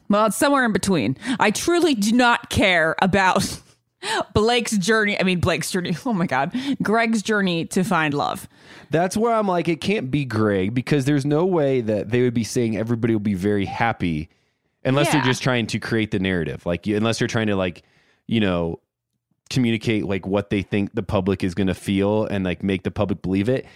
[0.09, 1.19] well, it's somewhere in between.
[1.39, 3.61] I truly do not care about
[4.35, 5.21] Blake's journey.
[5.21, 5.95] I mean, Blake's journey.
[6.07, 8.49] Oh my God, Greg's journey to find love.
[8.91, 12.35] That's where I'm like, it can't be Greg because there's no way that they would
[12.35, 14.31] be saying everybody will be very happy
[14.85, 16.67] unless they're just trying to create the narrative.
[16.67, 17.83] Like, unless they're trying to, like,
[18.27, 18.81] you know,
[19.53, 22.91] communicate like what they think the public is going to feel and like make the
[22.91, 23.67] public believe it.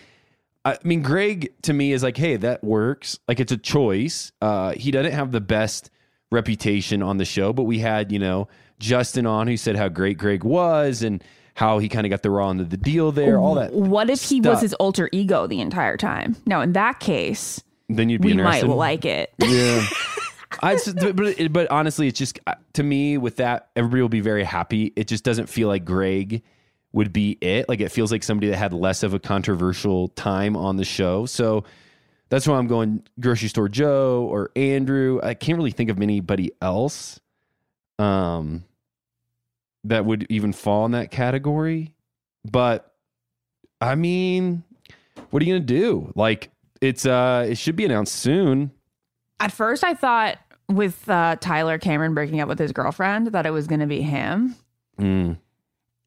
[0.65, 3.21] I mean, Greg to me is like, hey, that works.
[3.29, 4.33] Like, it's a choice.
[4.43, 5.91] Uh, he doesn't have the best
[6.33, 8.49] reputation on the show, but we had, you know,
[8.81, 11.23] Justin on who said how great Greg was and
[11.55, 13.73] how he kind of got the raw end of the deal there, all that.
[13.73, 16.37] What if he was his alter ego the entire time?
[16.47, 19.33] Now, in that case, Then you'd be we might like it.
[19.39, 19.87] Yeah.
[20.63, 20.79] I
[21.15, 24.93] but, but honestly, it's just uh, to me with that, everybody will be very happy.
[24.97, 26.43] It just doesn't feel like Greg
[26.93, 27.69] would be it.
[27.69, 31.27] Like it feels like somebody that had less of a controversial time on the show.
[31.27, 31.65] So
[32.29, 35.21] that's why I'm going grocery store Joe or Andrew.
[35.23, 37.21] I can't really think of anybody else
[37.99, 38.65] um,
[39.85, 41.95] that would even fall in that category.
[42.51, 42.93] But
[43.81, 44.65] I mean,
[45.31, 46.13] what are you gonna do?
[46.15, 46.51] Like
[46.81, 48.71] it's uh, it should be announced soon.
[49.39, 50.39] At first, I thought
[50.69, 54.03] with uh, Tyler Cameron breaking up with his girlfriend that it was going to be
[54.03, 54.57] him.
[54.99, 55.39] Mm.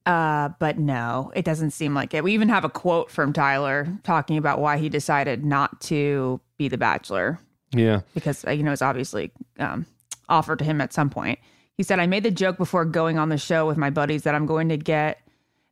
[0.05, 2.23] Uh, but no, it doesn't seem like it.
[2.23, 6.67] We even have a quote from Tyler talking about why he decided not to be
[6.67, 7.39] the bachelor
[7.71, 8.01] Yeah.
[8.13, 9.85] because uh, you know it's obviously um,
[10.27, 11.37] offered to him at some point.
[11.75, 14.33] He said, "I made the joke before going on the show with my buddies that
[14.35, 15.19] I'm going to get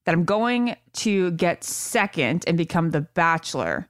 [0.06, 3.90] that I'm going to get second and become the bachelor,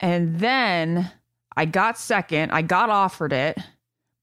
[0.00, 1.10] and then
[1.56, 2.50] I got second.
[2.50, 3.58] I got offered it,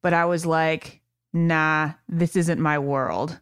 [0.01, 1.01] but I was like,
[1.33, 3.39] nah, this isn't my world."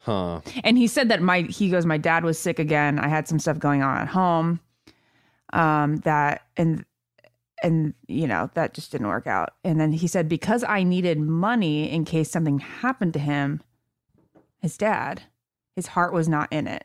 [0.00, 0.40] Huh.
[0.64, 2.98] And he said that my he goes, my dad was sick again.
[2.98, 4.60] I had some stuff going on at home.
[5.52, 6.84] Um, that and
[7.62, 9.54] and you know, that just didn't work out.
[9.62, 13.60] And then he said, because I needed money in case something happened to him,
[14.62, 15.22] his dad,
[15.76, 16.84] his heart was not in it.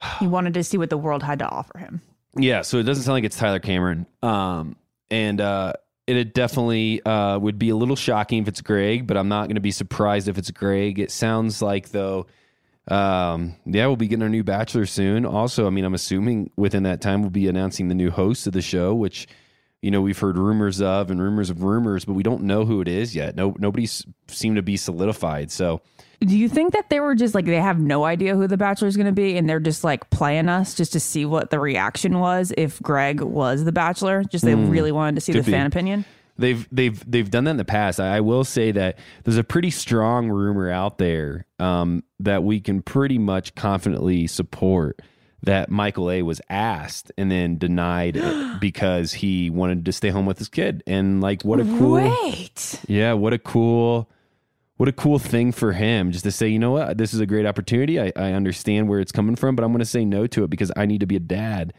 [0.20, 2.00] He wanted to see what the world had to offer him.
[2.36, 4.06] Yeah, so it doesn't sound like it's Tyler Cameron.
[4.22, 4.76] Um,
[5.10, 5.72] and uh,
[6.06, 9.46] it, it definitely uh, would be a little shocking if it's Greg, but I'm not
[9.46, 10.98] going to be surprised if it's Greg.
[10.98, 12.26] It sounds like though,
[12.88, 15.26] um, yeah, we'll be getting our new Bachelor soon.
[15.26, 18.52] Also, I mean, I'm assuming within that time we'll be announcing the new host of
[18.52, 19.26] the show, which
[19.82, 22.80] you know we've heard rumors of and rumors of rumors, but we don't know who
[22.80, 23.36] it is yet.
[23.36, 25.50] No, nobody's seemed to be solidified.
[25.50, 25.80] So.
[26.20, 28.88] Do you think that they were just like they have no idea who the bachelor
[28.88, 31.60] is going to be and they're just like playing us just to see what the
[31.60, 34.24] reaction was if Greg was the bachelor?
[34.24, 36.06] Just they really wanted to see the fan opinion.
[36.38, 38.00] They've they've they've done that in the past.
[38.00, 42.60] I, I will say that there's a pretty strong rumor out there um, that we
[42.60, 45.00] can pretty much confidently support
[45.42, 50.26] that Michael A was asked and then denied it because he wanted to stay home
[50.26, 50.82] with his kid.
[50.86, 52.80] And like, what a cool, Wait.
[52.88, 54.10] yeah, what a cool,
[54.76, 57.26] what a cool thing for him just to say, you know what, this is a
[57.26, 58.00] great opportunity.
[58.00, 60.50] I, I understand where it's coming from, but I'm going to say no to it
[60.50, 61.72] because I need to be a dad.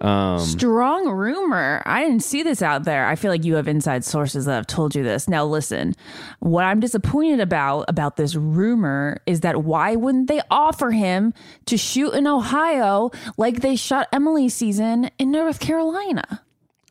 [0.00, 1.82] Um, Strong rumor.
[1.84, 3.06] I didn't see this out there.
[3.06, 5.28] I feel like you have inside sources that have told you this.
[5.28, 5.94] Now listen,
[6.40, 11.34] what I'm disappointed about about this rumor is that why wouldn't they offer him
[11.66, 16.42] to shoot in Ohio like they shot Emily's season in North Carolina?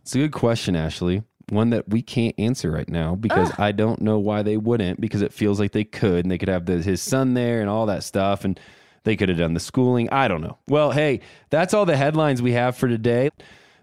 [0.02, 1.24] It's a good question, Ashley.
[1.50, 5.00] One that we can't answer right now because I don't know why they wouldn't.
[5.00, 7.70] Because it feels like they could, and they could have the, his son there and
[7.70, 8.60] all that stuff, and
[9.08, 10.10] they could have done the schooling.
[10.12, 10.58] I don't know.
[10.68, 13.30] Well, hey, that's all the headlines we have for today.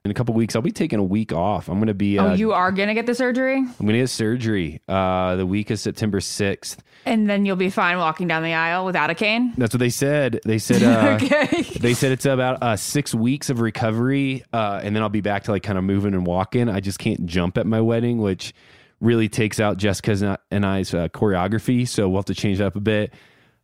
[0.04, 1.66] In a couple weeks, I'll be taking a week off.
[1.66, 2.18] I'm going to be.
[2.18, 5.46] Uh, oh, you are gonna get the surgery, I'm going to get surgery uh, the
[5.46, 6.76] week of September 6th.
[7.06, 9.54] and then you'll be fine walking down the aisle without a cane.
[9.56, 10.40] That's what they said.
[10.44, 10.82] They said.
[10.84, 11.62] Uh, Okay.
[11.80, 15.44] They said it's about uh, six weeks of recovery, uh, and then I'll be back
[15.44, 16.68] to like kind of moving and walking.
[16.68, 18.52] I just can't jump at my wedding, which
[19.00, 21.88] really takes out Jessica's and and I's uh, choreography.
[21.88, 23.14] So we'll have to change that up a bit.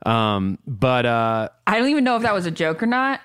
[0.07, 3.21] Um, but uh, I don't even know if that was a joke or not.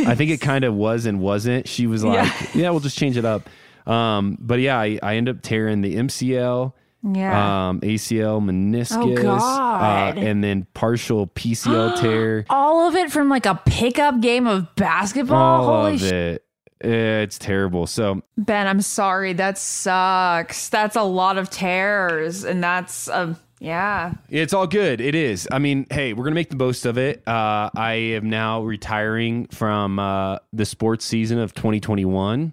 [0.00, 1.68] I think it kind of was and wasn't.
[1.68, 3.48] She was like, "Yeah, we'll just change it up."
[3.86, 6.72] Um, but yeah, I, I end up tearing the MCL,
[7.14, 7.68] yeah.
[7.68, 9.34] um, ACL, meniscus, Oh.
[9.36, 12.44] Uh, and then partial PCL tear.
[12.50, 15.36] All of it from like a pickup game of basketball.
[15.68, 16.42] all Holy of sh- it.
[16.80, 17.86] It's terrible.
[17.86, 19.32] So Ben, I'm sorry.
[19.32, 20.68] That sucks.
[20.68, 24.14] That's a lot of tears, and that's um, yeah.
[24.28, 25.00] It's all good.
[25.00, 25.48] It is.
[25.50, 27.26] I mean, hey, we're gonna make the most of it.
[27.26, 32.52] Uh, I am now retiring from uh, the sports season of 2021,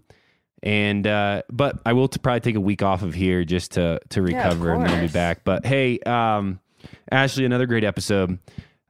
[0.61, 3.99] and uh, but I will t- probably take a week off of here just to
[4.09, 5.43] to recover, and then I'll be back.
[5.43, 6.59] But hey, um,
[7.11, 8.39] Ashley, another great episode.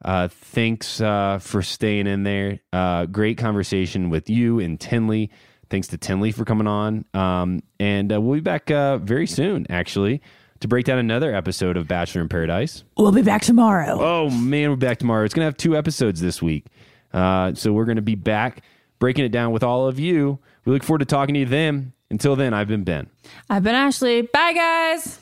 [0.04, 2.60] Uh, thanks uh, for staying in there.
[2.72, 5.30] Uh, great conversation with you and Tenley.
[5.70, 7.06] Thanks to Tenley for coming on.
[7.14, 10.20] Um, and uh, we'll be back uh, very soon, actually,
[10.64, 12.84] to break down another episode of Bachelor in Paradise.
[12.96, 13.98] We'll be back tomorrow.
[14.00, 15.24] Oh man, we're back tomorrow.
[15.24, 16.64] It's gonna have two episodes this week,
[17.12, 18.62] uh, so we're gonna be back
[18.98, 20.38] breaking it down with all of you.
[20.64, 21.92] We look forward to talking to you then.
[22.10, 23.08] Until then, I've been Ben.
[23.50, 24.22] I've been Ashley.
[24.22, 25.18] Bye, guys.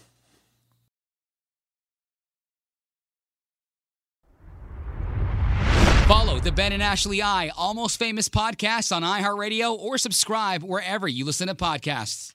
[6.07, 11.25] Follow the Ben and Ashley I Almost Famous podcast on iHeartRadio or subscribe wherever you
[11.25, 12.35] listen to podcasts.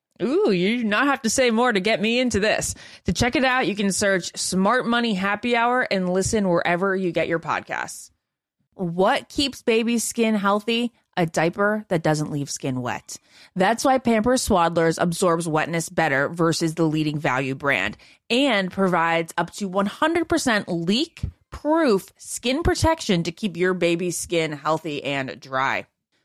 [0.21, 2.75] Ooh, you do not have to say more to get me into this.
[3.05, 7.11] To check it out, you can search Smart Money Happy Hour and listen wherever you
[7.11, 8.11] get your podcasts.
[8.73, 10.93] What keeps baby's skin healthy?
[11.17, 13.17] a diaper that doesn't leave skin wet.
[13.55, 17.97] That's why Pampers Swaddlers absorbs wetness better versus the leading value brand
[18.29, 25.03] and provides up to 100% leak proof skin protection to keep your baby's skin healthy
[25.03, 25.85] and dry.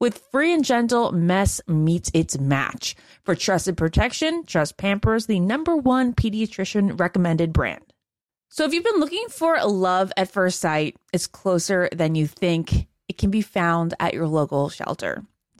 [0.00, 2.96] With Free and Gentle, mess meets its match.
[3.22, 7.84] For trusted protection, trust Pampers, the number one pediatrician recommended brand.
[8.48, 12.86] So if you've been looking for love at first sight, it's closer than you think.
[13.08, 15.22] It can be found at your local shelter.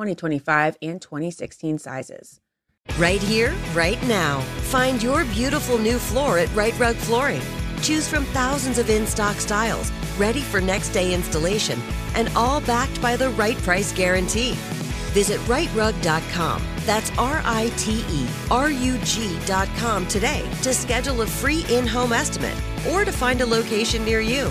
[0.00, 2.40] 2025, and 2016 sizes.
[2.98, 4.40] Right here, right now.
[4.70, 7.42] Find your beautiful new floor at Rite Rug Flooring.
[7.82, 11.78] Choose from thousands of in stock styles, ready for next day installation,
[12.14, 14.52] and all backed by the right price guarantee.
[15.12, 16.62] Visit riterug.com.
[16.86, 22.12] That's R I T E R U G.com today to schedule a free in home
[22.12, 22.56] estimate
[22.90, 24.50] or to find a location near you.